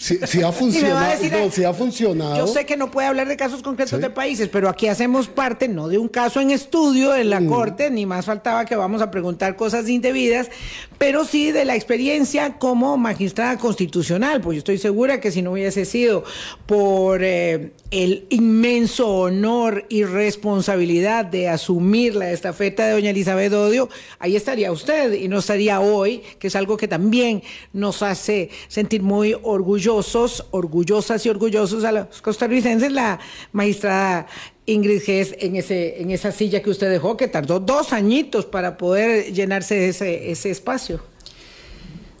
[0.00, 2.34] Si, si ha funcionado, decir, no, si ha funcionado.
[2.38, 4.00] Yo sé que no puede hablar de casos concretos ¿Sí?
[4.00, 7.46] de países, pero aquí hacemos parte no de un caso en estudio en la mm.
[7.46, 10.48] Corte, ni más faltaba que vamos a preguntar cosas indebidas,
[10.96, 15.52] pero sí de la experiencia como magistrada constitucional, pues yo estoy segura que si no
[15.52, 16.24] hubiese sido
[16.64, 23.90] por eh, el inmenso honor y responsabilidad de asumir la estafeta de doña Elizabeth Odio,
[24.18, 29.02] ahí estaría usted y no estaría hoy, que es algo que también nos hace sentir
[29.02, 33.20] muy orgullosos, orgullosas y orgullosos a los costarricenses, la
[33.52, 34.26] magistrada
[34.66, 38.76] Ingrid Gess en, ese, en esa silla que usted dejó, que tardó dos añitos para
[38.76, 41.00] poder llenarse ese, ese espacio.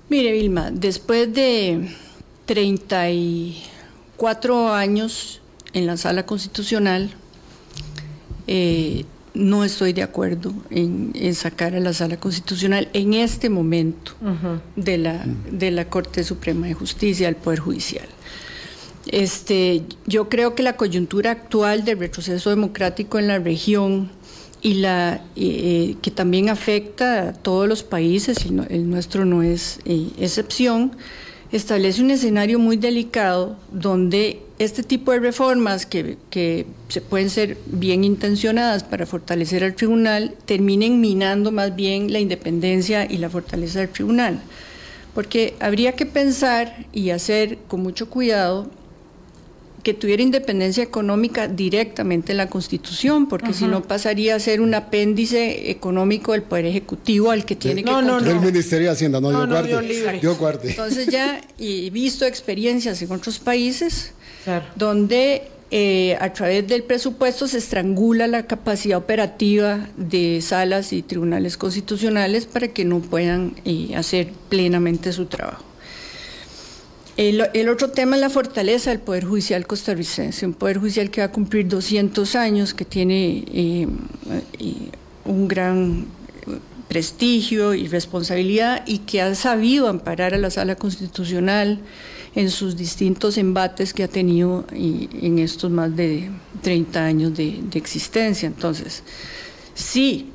[0.08, 1.88] Mire, Vilma, después de
[2.46, 5.40] 34 años
[5.72, 7.10] en la sala constitucional,
[8.48, 14.12] eh, no estoy de acuerdo en, en, sacar a la sala constitucional en este momento
[14.20, 14.60] uh -huh.
[14.76, 18.08] de, la, de la Corte Suprema de Justicia, al Poder Judicial.
[19.06, 24.10] Este, yo creo que la coyuntura actual del retroceso democrático en la región
[24.62, 29.42] y la eh, que también afecta a todos los países, y no, el nuestro no
[29.42, 30.92] es eh, excepción,
[31.52, 37.56] establece un escenario muy delicado donde este tipo de reformas que, que, se pueden ser
[37.66, 43.80] bien intencionadas para fortalecer al tribunal terminen minando más bien la independencia y la fortaleza
[43.80, 44.40] del tribunal.
[45.14, 48.70] Porque habría que pensar y hacer con mucho cuidado
[49.82, 53.58] que tuviera independencia económica directamente en la Constitución, porque uh -huh.
[53.58, 57.98] si no pasaría a ser un apéndice económico del Poder Ejecutivo al que tiene no,
[58.00, 60.20] que no, no, El Ministerio de Hacienda, no, no, yo no, guarde.
[60.22, 60.70] Yo guarde.
[60.70, 64.12] Entonces ya, y visto experiencias en otros países,
[64.44, 64.64] claro.
[64.76, 71.56] donde eh, a través del presupuesto se estrangula la capacidad operativa de salas y tribunales
[71.56, 75.69] constitucionales para que no puedan eh, hacer plenamente su trabajo.
[77.20, 81.26] El, otro tema es la fortaleza del Poder Judicial costarricense, un Poder Judicial que va
[81.26, 83.86] a cumplir 200 años, que tiene eh,
[85.26, 86.06] un gran
[86.88, 91.80] prestigio y responsabilidad y que ha sabido amparar a la Sala Constitucional
[92.34, 96.30] en sus distintos embates que ha tenido en estos más de
[96.62, 98.46] 30 años de, de existencia.
[98.46, 99.02] Entonces,
[99.74, 100.30] si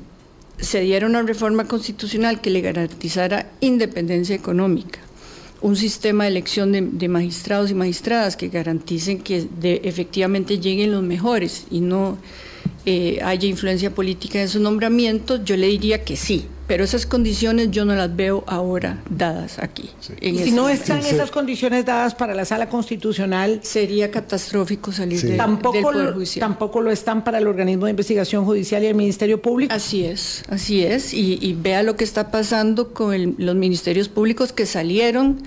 [0.60, 5.00] se diera una reforma constitucional que le garantizara independencia económica,
[5.60, 10.92] un sistema de elección de, de, magistrados y magistradas que garanticen que de, efectivamente lleguen
[10.92, 12.18] los mejores y no
[12.88, 17.72] eh, haya influencia política en su nombramiento, yo le diría que sí, pero esas condiciones
[17.72, 19.90] yo no las veo ahora dadas aquí.
[20.20, 25.36] Y si no están esas condiciones dadas para la sala constitucional, sería catastrófico salir de,
[25.36, 26.40] tampoco del Poder Judicial.
[26.40, 29.74] Tampoco lo están para el organismo de investigación judicial y el Ministerio Público.
[29.74, 34.64] Así es, así es, y, vea lo que está pasando con los ministerios públicos que
[34.64, 35.42] salieron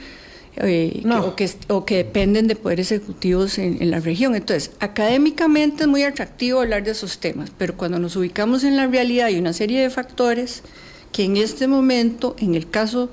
[0.61, 4.35] eh, o, que, o, que, dependen de poderes ejecutivos en, la región.
[4.35, 8.87] Entonces, académicamente es muy atractivo hablar de esos temas, pero cuando nos ubicamos en la
[8.87, 10.63] realidad hay una serie de factores
[11.11, 13.09] que en este momento, en el caso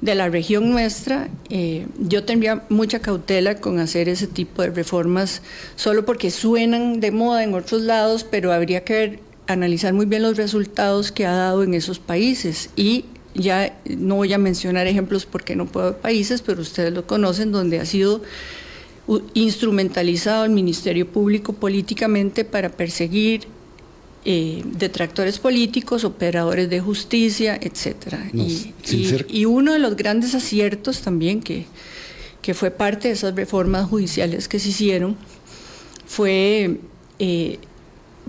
[0.00, 5.42] de la región nuestra, eh, yo tendría mucha cautela con hacer ese tipo de reformas
[5.74, 10.22] solo porque suenan de moda en otros lados, pero habría que ver, analizar muy bien
[10.22, 13.04] los resultados que ha dado en esos países y
[13.36, 17.80] ya no voy a mencionar ejemplos porque no puedo países, pero ustedes lo conocen, donde
[17.80, 18.22] ha sido
[19.34, 23.46] instrumentalizado el Ministerio Público políticamente para perseguir
[24.24, 28.28] eh, detractores políticos, operadores de justicia, etcétera.
[28.32, 31.66] y, uno de los grandes aciertos también que,
[32.42, 35.16] que fue parte de esas reformas judiciales que se hicieron
[36.06, 36.80] fue
[37.20, 37.58] eh,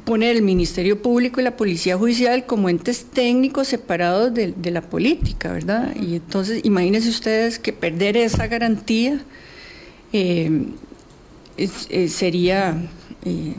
[0.06, 5.52] poner el Ministerio Público y la Policía Judicial como entes técnicos separados de, la política,
[5.52, 5.96] ¿verdad?
[5.96, 9.22] Y entonces imagínense ustedes que perder esa garantía
[10.14, 10.68] eh,
[11.58, 12.78] eh, sería...
[13.26, 13.54] Eh,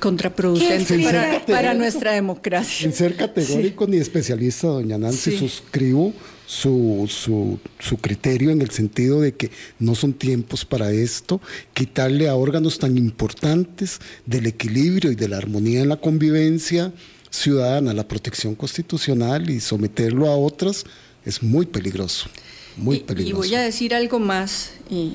[0.00, 0.98] contraproducente
[1.46, 2.82] para, nuestra democracia.
[2.82, 6.12] Sin ser categórico ni especialista, doña Nancy, suscribo
[6.46, 11.40] su, su, su, criterio en el sentido de que no son tiempos para esto,
[11.74, 16.92] quitarle a órganos tan importantes del equilibrio y de la armonía en la convivencia
[17.30, 20.84] ciudadana la protección constitucional y someterlo a otras
[21.24, 22.28] es muy peligroso,
[22.76, 23.44] muy peligroso.
[23.44, 25.14] Y voy a decir algo más, y,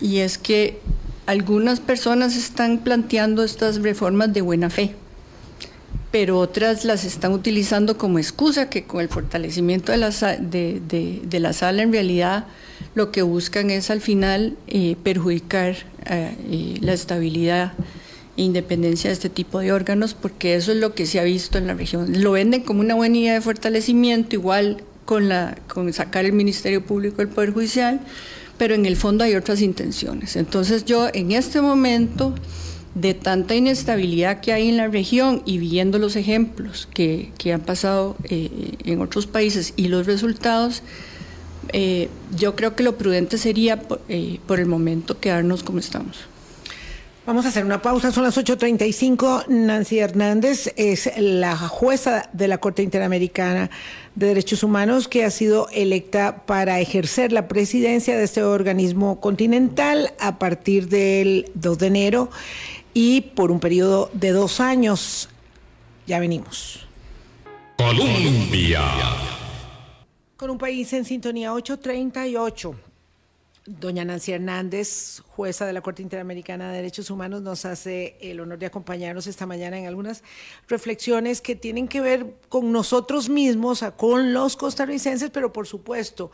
[0.00, 0.78] y es que
[1.26, 4.94] algunas personas están planteando estas reformas de buena fe
[6.10, 11.52] pero otras las están utilizando como excusa, que con el fortalecimiento de la, de, la
[11.52, 12.46] sala en realidad
[12.94, 17.72] lo que buscan es al final eh, perjudicar eh, eh, la estabilidad
[18.36, 21.58] e independencia de este tipo de órganos, porque eso es lo que se ha visto
[21.58, 22.22] en la región.
[22.22, 26.84] Lo venden como una buena idea de fortalecimiento, igual con, la, con sacar el Ministerio
[26.84, 28.00] Público del Poder Judicial,
[28.60, 30.36] pero en el fondo hay otras intenciones.
[30.36, 32.34] Entonces yo en este momento
[32.94, 38.18] de tanta inestabilidad que hay en la región y viendo los ejemplos que, han pasado
[38.24, 38.50] eh,
[38.84, 40.82] en otros países y los resultados,
[41.72, 46.18] eh, yo creo que lo prudente sería eh, por el momento quedarnos como estamos.
[47.30, 49.46] Vamos a hacer una pausa, son las 8.35.
[49.46, 53.70] Nancy Hernández es la jueza de la Corte Interamericana
[54.16, 60.12] de Derechos Humanos que ha sido electa para ejercer la presidencia de este organismo continental
[60.18, 62.30] a partir del 2 de enero
[62.94, 65.28] y por un periodo de dos años.
[66.08, 66.84] Ya venimos.
[67.76, 68.82] Colombia.
[70.36, 72.89] Con un país en sintonía 838.
[73.78, 78.58] Doña Nancy Hernández, jueza de la Corte Interamericana de Derechos Humanos, nos hace el honor
[78.58, 80.24] de acompañarnos esta mañana en algunas
[80.66, 86.32] reflexiones que tienen que ver con nosotros mismos, con los costarricenses, pero por supuesto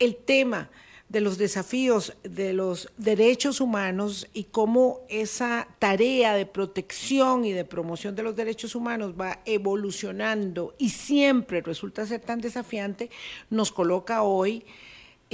[0.00, 0.70] el tema
[1.08, 7.64] de los desafíos de los derechos humanos y cómo esa tarea de protección y de
[7.64, 13.08] promoción de los derechos humanos va evolucionando y siempre resulta ser tan desafiante,
[13.50, 14.64] nos coloca hoy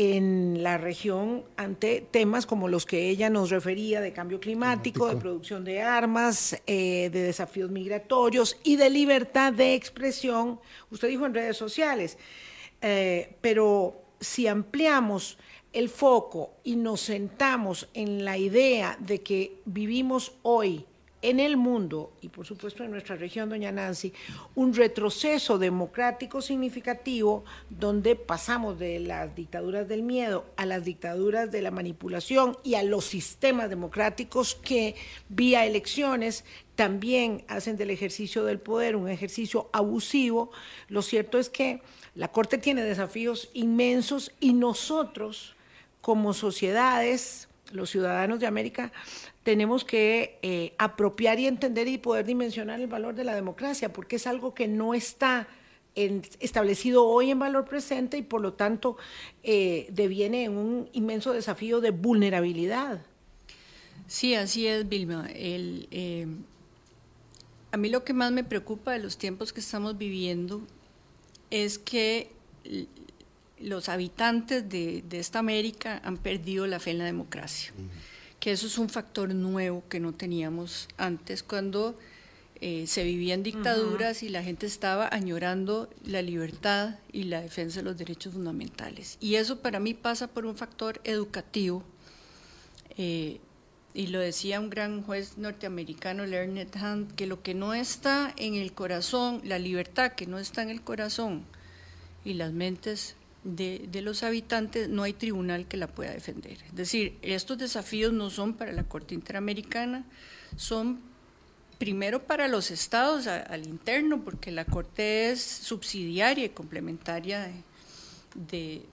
[0.00, 5.16] en la región ante temas como los que ella nos refería de cambio climático, de
[5.16, 10.60] producción de armas, eh, de desafíos migratorios y de libertad de expresión.
[10.92, 12.16] Usted dijo en redes sociales,
[12.80, 15.36] eh, pero si ampliamos
[15.72, 20.86] el foco y nos sentamos en la idea de que vivimos hoy
[21.22, 24.12] en el mundo y por supuesto en nuestra región, doña Nancy,
[24.54, 31.62] un retroceso democrático significativo donde pasamos de las dictaduras del miedo a las dictaduras de
[31.62, 34.94] la manipulación y a los sistemas democráticos que
[35.28, 36.44] vía elecciones
[36.76, 40.52] también hacen del ejercicio del poder un ejercicio abusivo.
[40.88, 41.82] Lo cierto es que
[42.14, 45.56] la Corte tiene desafíos inmensos y nosotros
[46.00, 48.92] como sociedades, los ciudadanos de América,
[49.48, 54.16] tenemos que eh, apropiar y entender y poder dimensionar el valor de la democracia, porque
[54.16, 55.48] es algo que no está
[55.94, 58.98] establecido hoy en valor presente y por lo tanto
[59.42, 63.00] eh, deviene en un inmenso desafío de vulnerabilidad.
[64.06, 65.26] Sí, así es, Vilma.
[65.30, 66.26] Eh,
[67.72, 70.60] a mí lo que más me preocupa de los tiempos que estamos viviendo
[71.48, 72.32] es que
[73.60, 77.72] los habitantes de, esta América han perdido la fe en la democracia,
[78.40, 81.98] que eso es un factor nuevo que no teníamos antes cuando
[82.60, 87.80] eh, se vivía en dictaduras y la gente estaba añorando la libertad y la defensa
[87.80, 89.16] de los derechos fundamentales.
[89.20, 91.84] Y eso para mí pasa por un factor educativo.
[92.96, 93.40] Eh,
[93.94, 98.54] y lo decía un gran juez norteamericano, Leonard Hunt, que lo que no está en
[98.54, 101.44] el corazón, la libertad que no está en el corazón
[102.24, 103.14] y las mentes
[103.56, 106.58] de, de, los habitantes, no hay tribunal que la pueda defender.
[106.66, 110.04] Es decir, estos desafíos no son para la Corte Interamericana,
[110.56, 111.00] son
[111.78, 117.50] primero para los estados al interno, porque la Corte es subsidiaria y complementaria
[118.34, 118.84] de,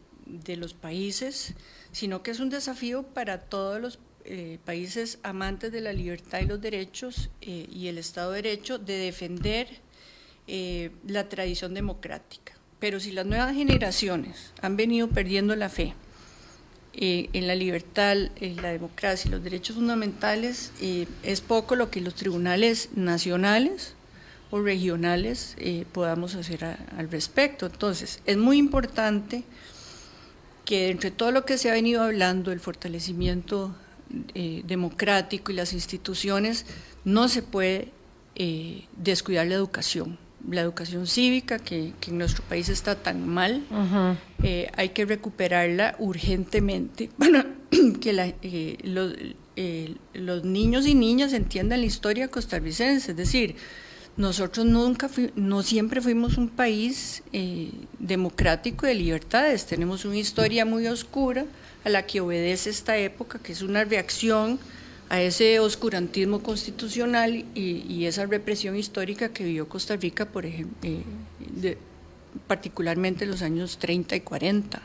[0.56, 1.56] los países,
[1.92, 6.46] sino que es un desafío para todos los eh, países amantes de la libertad y
[6.46, 9.68] los derechos eh, y el Estado de Derecho de defender
[10.48, 12.54] eh, la tradición democrática.
[12.80, 15.94] Pero si las nuevas generaciones han venido perdiendo la fe,
[16.98, 21.92] eh, en la libertad, en la democracia y los derechos fundamentales, eh, es poco lo
[21.92, 23.96] que los tribunales nacionales
[24.50, 27.66] o regionales eh, podamos hacer al respecto.
[27.66, 29.44] Entonces, es muy importante
[30.64, 33.76] que entre todo lo que se ha venido hablando, el fortalecimiento
[34.64, 36.66] democrático y las instituciones,
[37.04, 37.92] no se puede
[38.96, 40.18] descuidar la educación
[40.50, 43.64] la educación cívica, que, en nuestro país está tan mal,
[44.44, 47.10] eh, hay que recuperarla urgentemente.
[47.18, 47.46] Para
[48.02, 49.14] que eh, los,
[49.56, 53.12] eh, los, niños y niñas entiendan la historia costarricense.
[53.12, 53.56] Es decir,
[54.18, 57.22] nosotros nunca no siempre fuimos un país
[58.00, 61.46] democrático de libertades, tenemos una historia muy oscura
[61.84, 64.58] a la que obedece esta época, que es una reacción
[65.10, 71.78] a ese oscurantismo constitucional y, esa represión histórica que vivió Costa Rica, por ejemplo, eh,
[72.48, 74.82] particularmente en los años 30 y 40.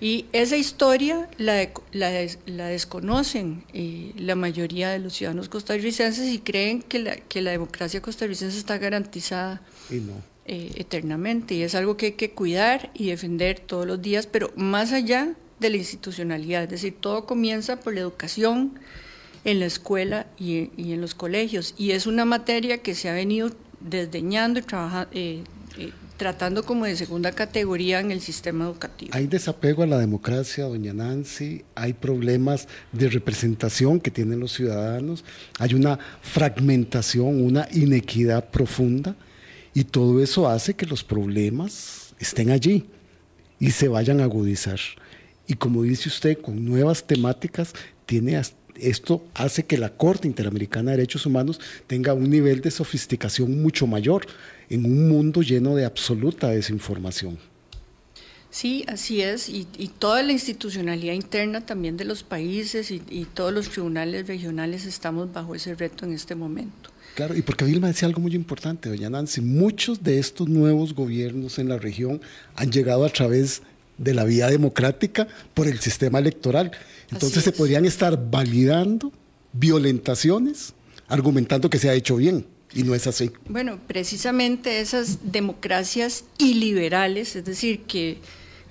[0.00, 6.82] Y esa historia la, la, desconocen eh, la mayoría de los ciudadanos costarricenses y creen
[6.82, 9.62] que la, que la democracia costarricense está garantizada
[10.46, 11.54] eh, eternamente.
[11.54, 15.34] Y es algo que hay que cuidar y defender todos los días, pero más allá
[15.58, 18.78] de la institucionalidad, es decir, todo comienza por la educación
[19.44, 21.74] en la escuela y, en los colegios.
[21.78, 24.64] Y es una materia que se ha venido desdeñando y
[25.12, 25.44] eh,
[25.78, 29.12] eh, tratando como de segunda categoría en el sistema educativo.
[29.14, 35.24] Hay desapego a la democracia, doña Nancy, hay problemas de representación que tienen los ciudadanos,
[35.58, 39.16] hay una fragmentación, una inequidad profunda
[39.72, 42.84] y todo eso hace que los problemas estén allí
[43.58, 44.78] y se vayan a agudizar.
[45.46, 47.72] Y como dice usted, con nuevas temáticas
[48.04, 52.70] tiene hasta esto hace que la Corte Interamericana de Derechos Humanos tenga un nivel de
[52.70, 54.26] sofisticación mucho mayor
[54.68, 57.38] en un mundo lleno de absoluta desinformación.
[58.50, 59.64] Sí, así es, y,
[60.00, 65.54] toda la institucionalidad interna también de los países y, todos los tribunales regionales estamos bajo
[65.54, 66.90] ese reto en este momento.
[67.14, 71.60] Claro, y porque Vilma decía algo muy importante, doña Nancy, muchos de estos nuevos gobiernos
[71.60, 72.20] en la región
[72.56, 73.62] han llegado a través
[74.00, 76.72] de la vía democrática por el sistema electoral.
[77.12, 79.12] Entonces se podrían estar validando
[79.52, 80.72] violentaciones,
[81.06, 82.46] argumentando que se ha hecho bien.
[82.72, 83.32] Y no es así.
[83.48, 88.18] Bueno, precisamente esas democracias iliberales, es decir, que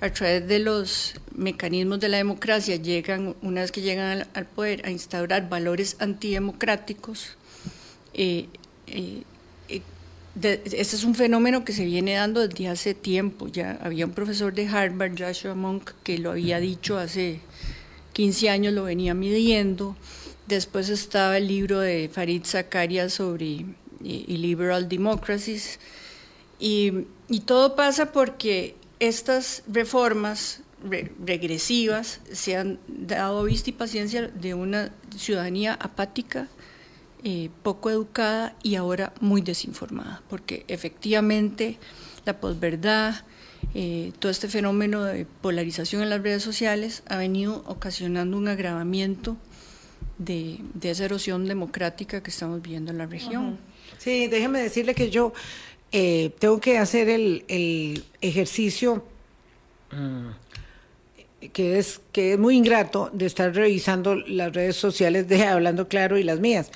[0.00, 4.84] a través de los mecanismos de la democracia llegan, una vez que llegan al, poder,
[4.86, 7.36] a instaurar valores antidemocráticos,
[8.14, 8.46] eh,
[8.86, 9.22] eh,
[10.42, 13.48] eh este es un fenómeno que se viene dando desde hace tiempo.
[13.48, 17.40] Ya había un profesor de Harvard, Joshua Monk, que lo había dicho hace
[18.12, 19.96] 15 años lo venía midiendo.
[20.46, 23.66] Después estaba el libro de Farid Zakaria sobre
[24.00, 25.78] liberal democracies.
[26.58, 27.06] Y,
[27.46, 30.62] todo pasa porque estas reformas
[31.24, 36.48] regresivas se han dado vista y paciencia de una ciudadanía apática,
[37.22, 41.78] eh, poco educada y ahora muy desinformada, porque efectivamente
[42.24, 43.24] la posverdad,
[43.74, 49.36] eh, todo este fenómeno de polarización en las redes sociales ha venido ocasionando un agravamiento
[50.16, 53.58] de, esa erosión democrática que estamos viendo en la región.
[53.98, 55.34] Sí, déjeme decirle que yo
[55.92, 59.04] eh, tengo que hacer el, ejercicio
[59.90, 65.86] mm, que, es, que es muy ingrato de estar revisando las redes sociales de Hablando
[65.86, 66.70] Claro y las mías.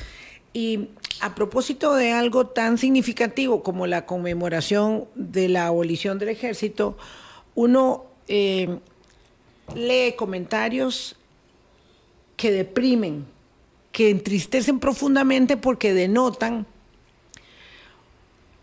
[0.54, 0.88] Y
[1.20, 6.96] a propósito de algo tan significativo como la conmemoración de la abolición del ejército,
[7.54, 8.78] uno eh,
[9.74, 11.16] lee comentarios
[12.36, 13.26] que deprimen,
[13.92, 16.66] que entristecen profundamente porque denotan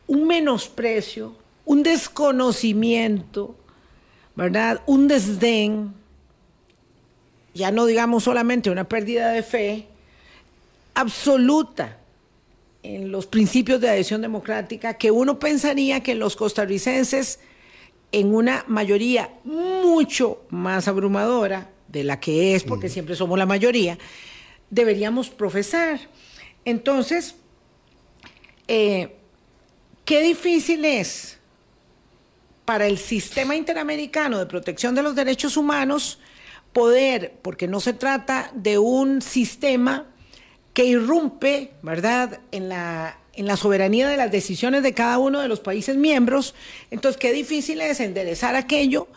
[0.07, 1.35] un menosprecio,
[1.65, 3.55] un desconocimiento,
[4.35, 4.81] ¿verdad?
[4.85, 5.93] Un desdén,
[7.53, 9.87] ya no digamos solamente una pérdida de fe,
[11.01, 11.97] absoluta
[12.83, 17.39] en los principios de adhesión democrática que uno pensaría que los costarricenses,
[18.11, 23.97] en una mayoría mucho más abrumadora de la que es, porque siempre somos la mayoría,
[24.69, 25.99] deberíamos profesar.
[26.65, 27.35] Entonces,
[28.67, 29.15] eh,
[30.05, 31.37] qué difícil es
[32.65, 36.19] para el sistema interamericano de protección de los derechos humanos
[36.73, 40.10] poder, porque no se trata de un sistema
[40.73, 45.47] que irrumpe, ¿verdad?, en la, en la soberanía de las decisiones de cada uno de
[45.47, 46.55] los países miembros.
[46.91, 49.07] Entonces, qué difícil es enderezar aquello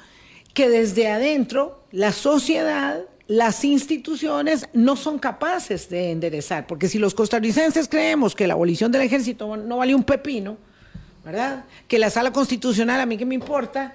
[0.52, 6.66] que desde adentro la sociedad, las instituciones no son capaces de enderezar.
[6.66, 10.56] Porque si los costarricenses creemos que la abolición del ejército no vale un pepino,
[11.24, 11.64] ¿verdad?
[11.88, 13.94] Que la sala constitucional, a mí que me importa,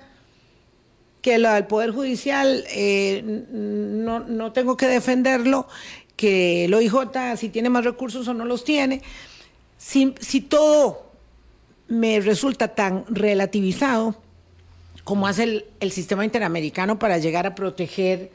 [1.22, 5.68] que el Poder Judicial eh, no, no, tengo que defenderlo,
[6.20, 9.02] que el OIJ si tiene más recursos o no los tiene.
[9.78, 10.12] Si,
[10.42, 11.14] todo
[11.88, 14.16] me resulta tan relativizado
[15.06, 18.32] como hace el, el sistema interamericano para llegar a proteger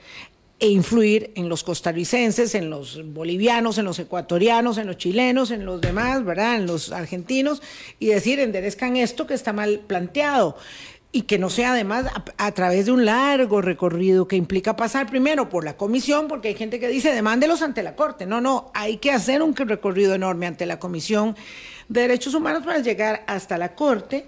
[0.60, 5.66] e influir en los costarricenses, en los bolivianos, en los ecuatorianos, en los chilenos, en
[5.66, 6.56] los demás, ¿verdad?
[6.56, 7.60] En los argentinos,
[7.98, 10.56] y decir, enderezcan esto que está mal planteado
[11.14, 12.06] y que no sea además
[12.38, 16.54] a, través de un largo recorrido que implica pasar primero por la comisión, porque hay
[16.56, 18.26] gente que dice demándelos ante la Corte.
[18.26, 21.36] No, no, hay que hacer un recorrido enorme ante la Comisión
[21.88, 24.26] de Derechos Humanos para llegar hasta la Corte,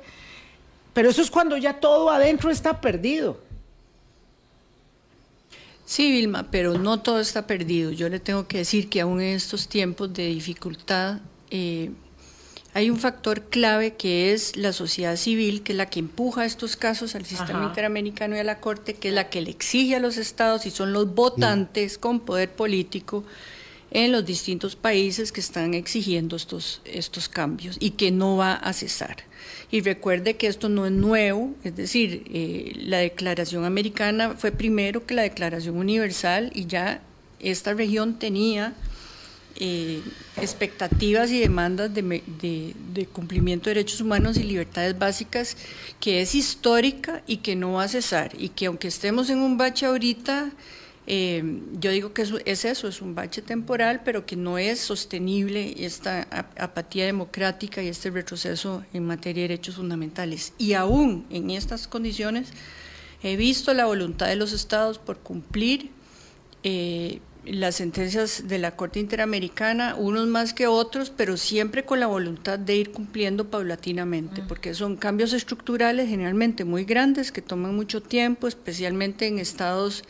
[0.92, 3.40] pero eso es cuando ya todo adentro está perdido.
[5.84, 7.90] Sí, Vilma, pero no todo está perdido.
[7.90, 11.18] Yo le tengo que decir que aún en estos tiempos de dificultad,
[11.50, 11.90] eh,
[12.76, 16.76] hay un factor clave que es la sociedad civil, que es la que empuja estos
[16.76, 19.98] casos al sistema interamericano y a la Corte, que es la que le exige a
[19.98, 23.24] los estados y son los votantes con poder político
[23.90, 28.74] en los distintos países que están exigiendo estos, estos cambios y que no va a
[28.74, 29.24] cesar.
[29.70, 35.06] Y recuerde que esto no es nuevo, es decir, eh, la Declaración Americana fue primero
[35.06, 37.00] que la Declaración Universal y ya
[37.40, 38.74] esta región tenía
[39.58, 40.02] eh,
[40.36, 45.56] expectativas y demandas de, cumplimiento de derechos humanos y libertades básicas
[45.98, 49.56] que es histórica y que no va a cesar y que aunque estemos en un
[49.56, 50.50] bache ahorita,
[51.06, 51.42] eh,
[51.80, 56.26] yo digo que es, eso, es un bache temporal, pero que no es sostenible esta
[56.58, 60.52] apatía democrática y este retroceso en materia de derechos fundamentales.
[60.58, 62.48] Y aún en estas condiciones
[63.22, 65.90] he visto la voluntad de los estados por cumplir
[66.62, 72.06] eh, las sentencias de la Corte Interamericana, unos más que otros, pero siempre con la
[72.06, 78.02] voluntad de ir cumpliendo paulatinamente, porque son cambios estructurales generalmente muy grandes que toman mucho
[78.02, 80.02] tiempo, especialmente en estados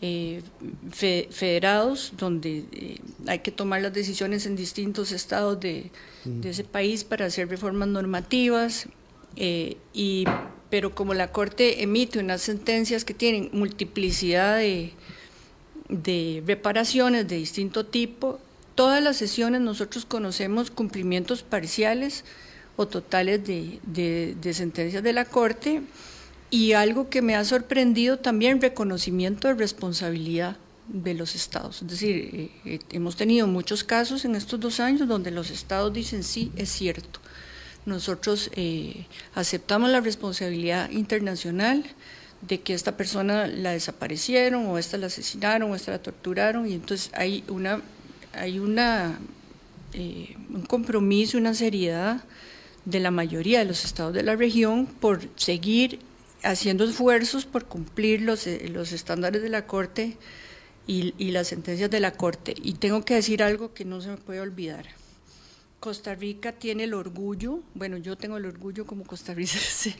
[0.00, 0.42] eh,
[0.90, 5.90] federados, donde eh, hay que tomar las decisiones en distintos estados de,
[6.42, 8.86] ese país para hacer reformas normativas.
[9.36, 10.24] Eh, y,
[10.70, 14.92] pero como la Corte emite unas sentencias que tienen multiplicidad de
[15.88, 18.40] de reparaciones de distinto tipo.
[18.74, 22.24] Todas las sesiones nosotros conocemos cumplimientos parciales
[22.76, 25.82] o totales de, sentencias de la Corte
[26.50, 30.56] y algo que me ha sorprendido también, reconocimiento de responsabilidad
[30.88, 31.82] de los estados.
[31.82, 35.92] Es decir, eh, eh, hemos tenido muchos casos en estos dos años donde los estados
[35.92, 37.20] dicen sí, es cierto.
[37.86, 41.84] Nosotros eh, aceptamos la responsabilidad internacional,
[42.46, 46.74] de que esta persona la desaparecieron o esta la asesinaron o esta la torturaron y
[46.74, 47.80] entonces hay una
[48.32, 49.18] hay una
[49.92, 52.24] eh, un compromiso una seriedad
[52.84, 56.00] de la mayoría de los estados de la región por seguir
[56.42, 60.16] haciendo esfuerzos por cumplir los, eh, los estándares de la corte
[60.86, 62.54] y, y las sentencias de la corte.
[62.62, 64.86] Y tengo que decir algo que no se me puede olvidar.
[65.80, 69.96] Costa Rica tiene el orgullo, bueno, yo tengo el orgullo como costarricense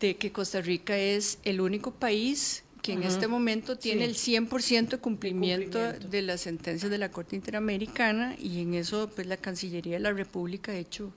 [0.00, 4.88] de que Costa Rica es el único país que en este momento tiene el 100%
[4.88, 9.94] de cumplimiento, de las sentencias de la Corte Interamericana y en eso pues la Cancillería
[9.94, 11.12] de la República ha hecho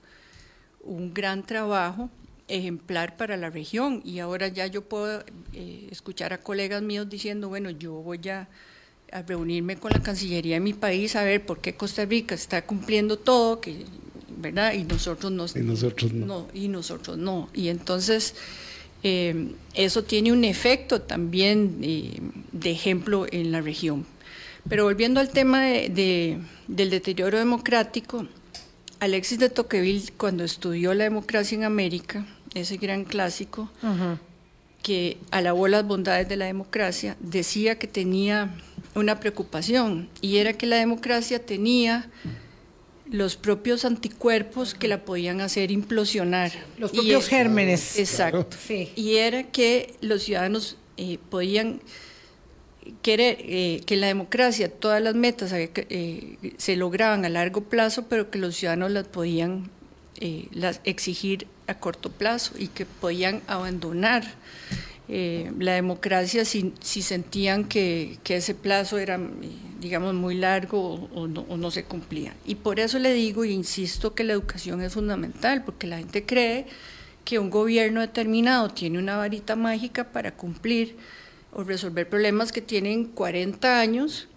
[0.82, 2.10] un gran trabajo
[2.48, 4.02] ejemplar para la región.
[4.04, 5.24] Y ahora ya yo puedo
[5.54, 8.48] eh, escuchar a colegas míos diciendo, bueno, yo voy a,
[9.28, 13.20] reunirme con la Cancillería de mi país a ver por qué Costa Rica está cumpliendo
[13.20, 13.86] todo, que,
[14.44, 14.74] ¿verdad?
[14.74, 15.48] Y nosotros no.
[15.56, 17.50] Y nosotros no y nosotros no.
[17.54, 18.36] Y entonces
[19.02, 22.20] eh, eso tiene un efecto también eh,
[22.52, 24.06] de ejemplo en la región.
[24.70, 28.28] Pero volviendo al tema del deterioro democrático,
[29.00, 33.70] Alexis de Tocqueville, cuando estudió la democracia en América, ese gran clásico,
[34.82, 38.56] que alabó las bondades de la democracia, decía que tenía
[38.96, 42.10] una preocupación, y era que la democracia tenía
[43.14, 46.52] los propios anticuerpos que la podían hacer implosionar.
[46.80, 48.00] Los propios gérmenes.
[48.00, 48.58] Exacto.
[48.96, 51.80] Y era que los ciudadanos eh, podían
[53.04, 58.32] querer eh, que la democracia, todas las metas eh, se lograban a largo plazo, pero
[58.32, 59.70] que los ciudadanos las podían
[60.52, 64.24] las exigir a corto plazo y que podían abandonar
[65.08, 69.20] la democracia si, si sentían que, que, ese plazo era,
[69.84, 72.34] digamos, muy largo o, no, o, no, se cumplía.
[72.46, 76.26] Y por eso le digo e insisto que la educación es fundamental, porque la gente
[76.26, 76.66] cree
[77.26, 80.96] que un gobierno determinado tiene una varita mágica para cumplir
[81.52, 84.28] o resolver problemas que tienen 40 años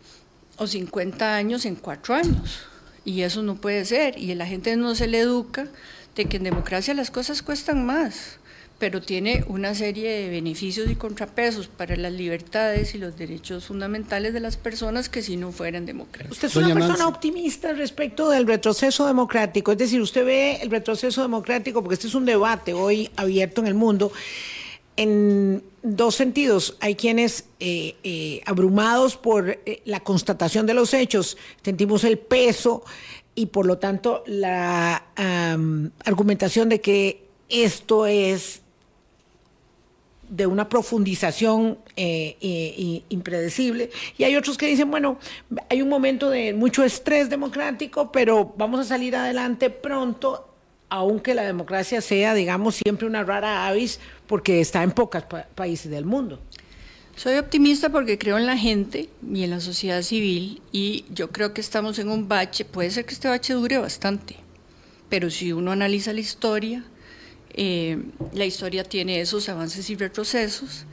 [0.59, 2.61] o 50 años en cuatro años.
[3.05, 4.19] Y eso no puede ser.
[4.19, 5.69] Y la gente no se le educa
[6.17, 8.39] de que en democracia las cosas cuestan más,
[8.79, 14.35] pero tiene una serie de beneficios y contrapesos para las libertades y los derechos fundamentales
[14.35, 16.37] de las personas que si no fueran democráticos.
[16.37, 21.23] Usted es una persona optimista respecto del retroceso democrático, es decir, usted ve el retroceso
[21.23, 24.13] democrático, porque este es un debate hoy abierto en el mundo
[24.97, 26.77] en dos sentidos.
[26.81, 32.83] Hay quienes, eh, eh, abrumados por eh, la constatación de los hechos, sentimos el peso
[33.35, 35.05] y por lo tanto la
[36.05, 38.63] argumentación de que esto es
[40.29, 41.79] de una profundización
[43.09, 43.91] impredecible.
[44.19, 45.19] Y hay otros que dicen, bueno,
[45.69, 50.53] hay un momento de mucho estrés democrático, pero vamos a salir adelante pronto
[50.89, 53.99] aunque la democracia sea, digamos, siempre una rara avis,
[54.29, 55.25] porque está en pocos
[55.57, 56.39] países del mundo.
[57.17, 61.55] Soy optimista porque creo en la gente y en la sociedad civil y yo creo
[61.55, 64.37] que estamos en un bache, puede ser que este bache dure bastante,
[65.09, 66.85] pero si uno analiza la historia,
[67.57, 67.99] eh,
[68.35, 70.87] la historia tiene esos avances y retrocesos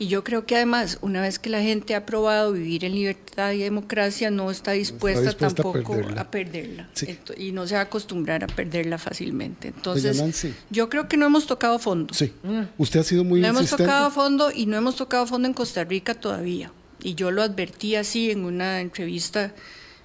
[0.00, 3.50] y yo creo que además, una vez que la gente ha probado vivir en libertad
[3.52, 6.88] y democracia, no está dispuesta, tampoco a perderla.
[7.36, 9.68] y no se va a acostumbrar a perderla fácilmente.
[9.68, 12.14] Entonces, yo creo que no hemos tocado fondo.
[12.14, 12.32] Sí,
[12.76, 15.82] usted ha sido muy No hemos tocado fondo y no hemos tocado fondo en Costa
[15.82, 16.70] Rica todavía.
[17.02, 19.52] Y yo lo advertí así en una entrevista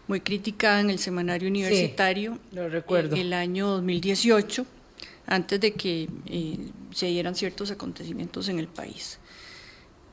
[0.07, 2.39] muy criticada en el semanario universitario.
[2.51, 3.15] lo recuerdo.
[3.15, 4.65] El, año 2018,
[5.25, 6.57] antes de que eh,
[6.91, 9.19] se dieran ciertos acontecimientos en el país.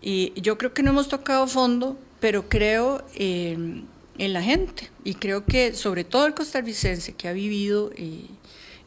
[0.03, 3.57] Y yo creo que no hemos tocado fondo, pero creo eh,
[4.19, 8.27] en la gente y creo que sobre todo el costarricense que ha vivido eh,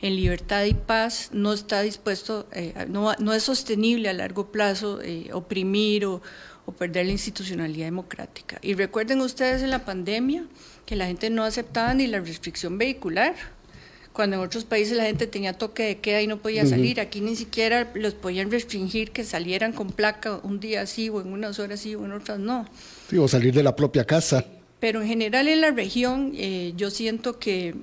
[0.02, 2.48] en libertad y paz no está dispuesto,
[2.90, 5.00] no, no, es sostenible a largo plazo
[5.32, 6.22] oprimir o,
[6.66, 8.60] o perder la institucionalidad democrática.
[8.62, 10.46] Y recuerden ustedes en la pandemia
[10.86, 13.36] que la gente no aceptaba ni la restricción vehicular
[14.14, 17.02] cuando en otros países la gente tenía toque de queda y no podía salir.
[17.02, 21.34] Aquí ni siquiera los podían restringir que salieran con placa un día así o en
[21.34, 22.68] unas horas sí o en otras no.
[23.10, 24.46] Sí, o salir de la propia casa.
[24.80, 27.74] Pero en general en la región eh, yo siento que,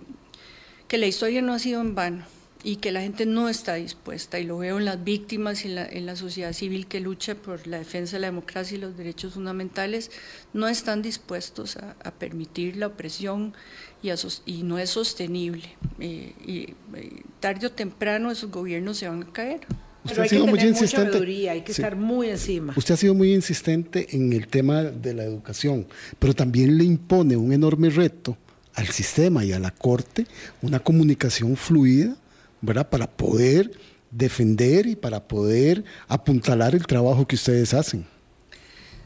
[0.86, 2.24] que la historia no ha sido en vano
[2.62, 5.74] y que la gente no está dispuesta, y lo veo en las víctimas y en
[5.76, 8.96] la, en la, sociedad civil que lucha por la defensa de la democracia y los
[8.96, 10.11] derechos fundamentales,
[10.52, 13.54] no están dispuestos a, a permitir la opresión
[14.02, 15.64] y, a, y, no es sostenible.
[15.98, 16.58] Eh, y,
[16.96, 19.61] eh, tarde o temprano esos gobiernos se van a caer.
[20.04, 21.50] Usted ha sido muy insistente.
[21.50, 22.72] hay que estar muy encima.
[22.76, 25.86] Usted ha sido muy insistente en el tema de la educación,
[26.18, 28.36] pero también le impone un enorme reto
[28.74, 30.26] al sistema y a la corte
[30.62, 32.16] una comunicación fluida
[32.61, 32.88] ¿verdad?
[32.88, 33.70] Para poder
[34.11, 38.06] defender y para poder apuntalar el trabajo que ustedes hacen.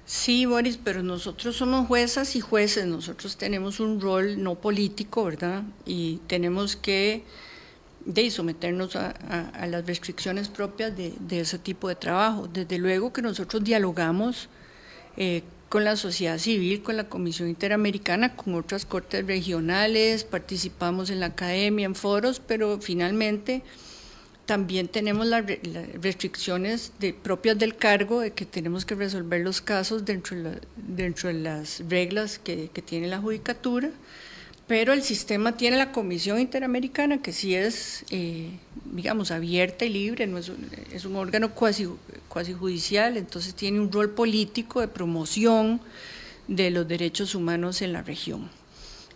[0.07, 5.63] Sí, Boris, pero nosotros somos juezas y jueces, nosotros tenemos un rol no político, ¿verdad?
[5.87, 7.25] Y tenemos que
[8.05, 9.15] de someternos a,
[9.67, 12.49] las restricciones propias de, ese tipo de trabajo.
[12.53, 14.51] Desde luego que nosotros dialogamos
[15.17, 15.43] eh,
[15.75, 21.27] con la sociedad civil, con la Comisión Interamericana, con otras cortes regionales, participamos en la
[21.27, 23.65] academia, en foros, pero finalmente
[24.47, 25.45] también tenemos las,
[26.01, 26.93] restricciones
[27.25, 31.83] propias del cargo, de que tenemos que resolver los casos dentro de, dentro de las
[31.89, 33.91] reglas que tiene la judicatura
[34.67, 38.51] pero el sistema tiene la Comisión Interamericana, que sí es, eh,
[38.93, 41.89] digamos, abierta y libre, no es, un, es un órgano cuasi,
[42.29, 45.81] cuasi judicial, entonces tiene un rol político de promoción
[46.49, 48.49] de los derechos humanos en la región.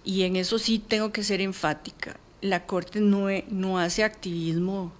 [0.05, 2.18] Y en eso sí tengo que ser enfática.
[2.40, 4.92] La Corte no, no hace activismo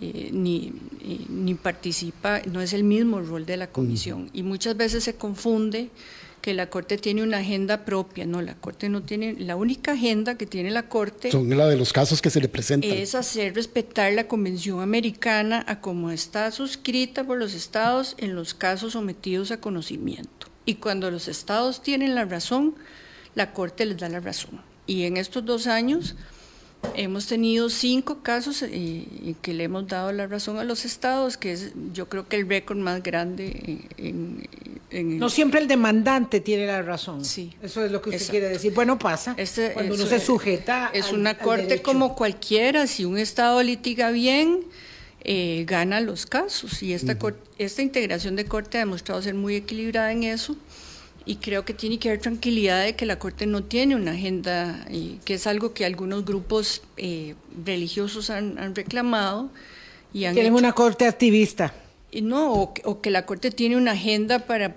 [0.00, 4.30] eh, ni, eh, ni participa, no es el mismo rol de la Comisión.
[4.32, 5.90] Y muchas veces se confunde
[6.42, 10.36] que la Corte tiene una agenda propia, no, la Corte no tiene, la única agenda
[10.36, 11.30] que tiene la Corte...
[11.30, 12.90] Son la de los casos que se le presentan.
[12.90, 18.54] Es hacer respetar la Convención Americana a como está suscrita por los estados en los
[18.54, 20.48] casos sometidos a conocimiento.
[20.66, 22.74] Y cuando los estados tienen la razón,
[23.36, 24.60] la Corte les da la razón.
[24.86, 26.16] Y en estos dos años
[26.94, 28.68] Hemos tenido cinco casos eh,
[29.24, 32.36] en que le hemos dado la razón a los estados, que es yo creo que
[32.36, 34.46] el récord más grande en,
[34.92, 37.24] no siempre el demandante tiene la razón.
[37.24, 37.54] Sí.
[37.62, 38.74] Eso es lo que usted quiere decir.
[38.74, 39.34] Bueno, pasa.
[39.38, 40.90] Este, cuando uno se sujeta.
[40.92, 42.86] Es una corte como cualquiera.
[42.86, 44.60] Si un estado litiga bien,
[45.24, 46.82] eh, gana los casos.
[46.82, 47.16] Y esta,
[47.58, 50.56] esta integración de corte ha demostrado ser muy equilibrada en eso
[51.24, 54.86] y creo que tiene que haber tranquilidad de que la Corte no tiene una agenda,
[54.90, 59.50] y que es algo que algunos grupos eh, religiosos han, reclamado.
[60.12, 61.74] Y han Tienen una Corte activista.
[62.20, 64.76] No, o, que la Corte tiene una agenda para,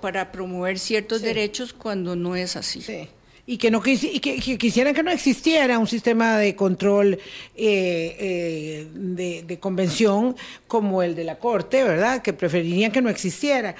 [0.00, 2.80] para promover ciertos derechos cuando no es así.
[2.80, 3.08] Sí.
[3.48, 8.88] Y que, no y que, quisieran que no existiera un sistema de control eh, eh,
[8.92, 10.34] de, de convención
[10.66, 12.22] como el de la Corte, ¿verdad?
[12.22, 13.76] Que preferirían que no existiera.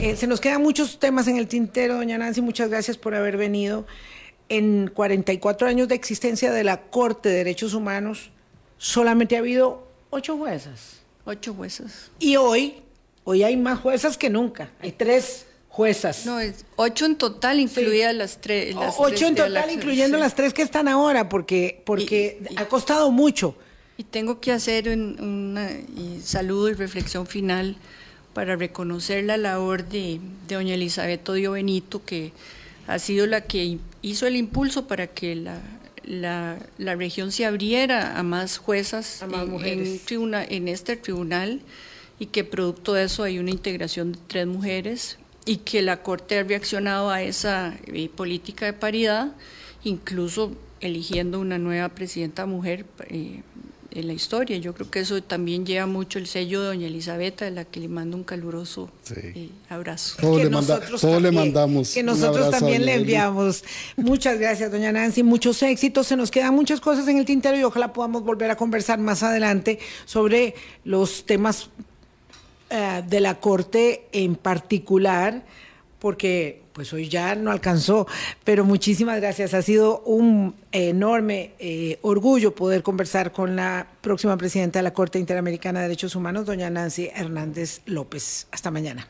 [0.00, 3.36] Eh, se nos quedan muchos temas en el tintero, doña Nancy, muchas gracias por haber
[3.36, 3.86] venido.
[4.48, 8.30] En 44 años de existencia de la Corte de Derechos Humanos,
[8.78, 11.00] solamente ha habido ocho juezas.
[11.26, 12.10] Ocho juezas.
[12.18, 12.76] Y hoy,
[13.24, 14.70] hoy hay más juezas que nunca.
[14.80, 16.24] Hay tres juezas.
[16.24, 18.74] No, es ocho en total, incluidas las, tres.
[18.96, 23.54] ocho en total, incluyendo las tres que están ahora, porque, porque ha costado mucho.
[23.98, 27.76] Y tengo que hacer un, saludo y reflexión final
[28.32, 32.32] para reconocer la labor de, doña Elizabeth Odio Benito, que
[32.86, 35.60] ha sido la que hizo el impulso para que la,
[36.78, 40.00] la, región se abriera a más juezas en,
[40.48, 41.60] en, este tribunal
[42.18, 46.38] y que producto de eso hay una integración de tres mujeres y que la Corte
[46.38, 49.32] ha reaccionado a esa eh, política de paridad,
[49.84, 53.42] incluso eligiendo una nueva presidenta mujer eh,
[53.90, 54.56] en la historia.
[54.58, 57.80] Yo creo que eso también lleva mucho el sello de doña Elizabeth, a la que
[57.80, 60.16] le mando un caluroso eh, abrazo.
[60.20, 61.92] Todos, le, mandamos.
[61.92, 63.64] Que nosotros también le enviamos.
[63.96, 65.22] Muchas gracias, doña Nancy.
[65.22, 66.06] Muchos éxitos.
[66.06, 69.22] Se nos quedan muchas cosas en el tintero y ojalá podamos volver a conversar más
[69.22, 71.70] adelante sobre los temas
[72.70, 75.42] eh, de la Corte en particular,
[75.98, 78.06] porque pues hoy ya no alcanzó,
[78.42, 79.52] pero muchísimas gracias.
[79.52, 85.18] Ha sido un enorme eh, orgullo poder conversar con la próxima presidenta de la Corte
[85.18, 88.46] Interamericana de Derechos Humanos, doña Nancy Hernández López.
[88.50, 89.06] Hasta mañana.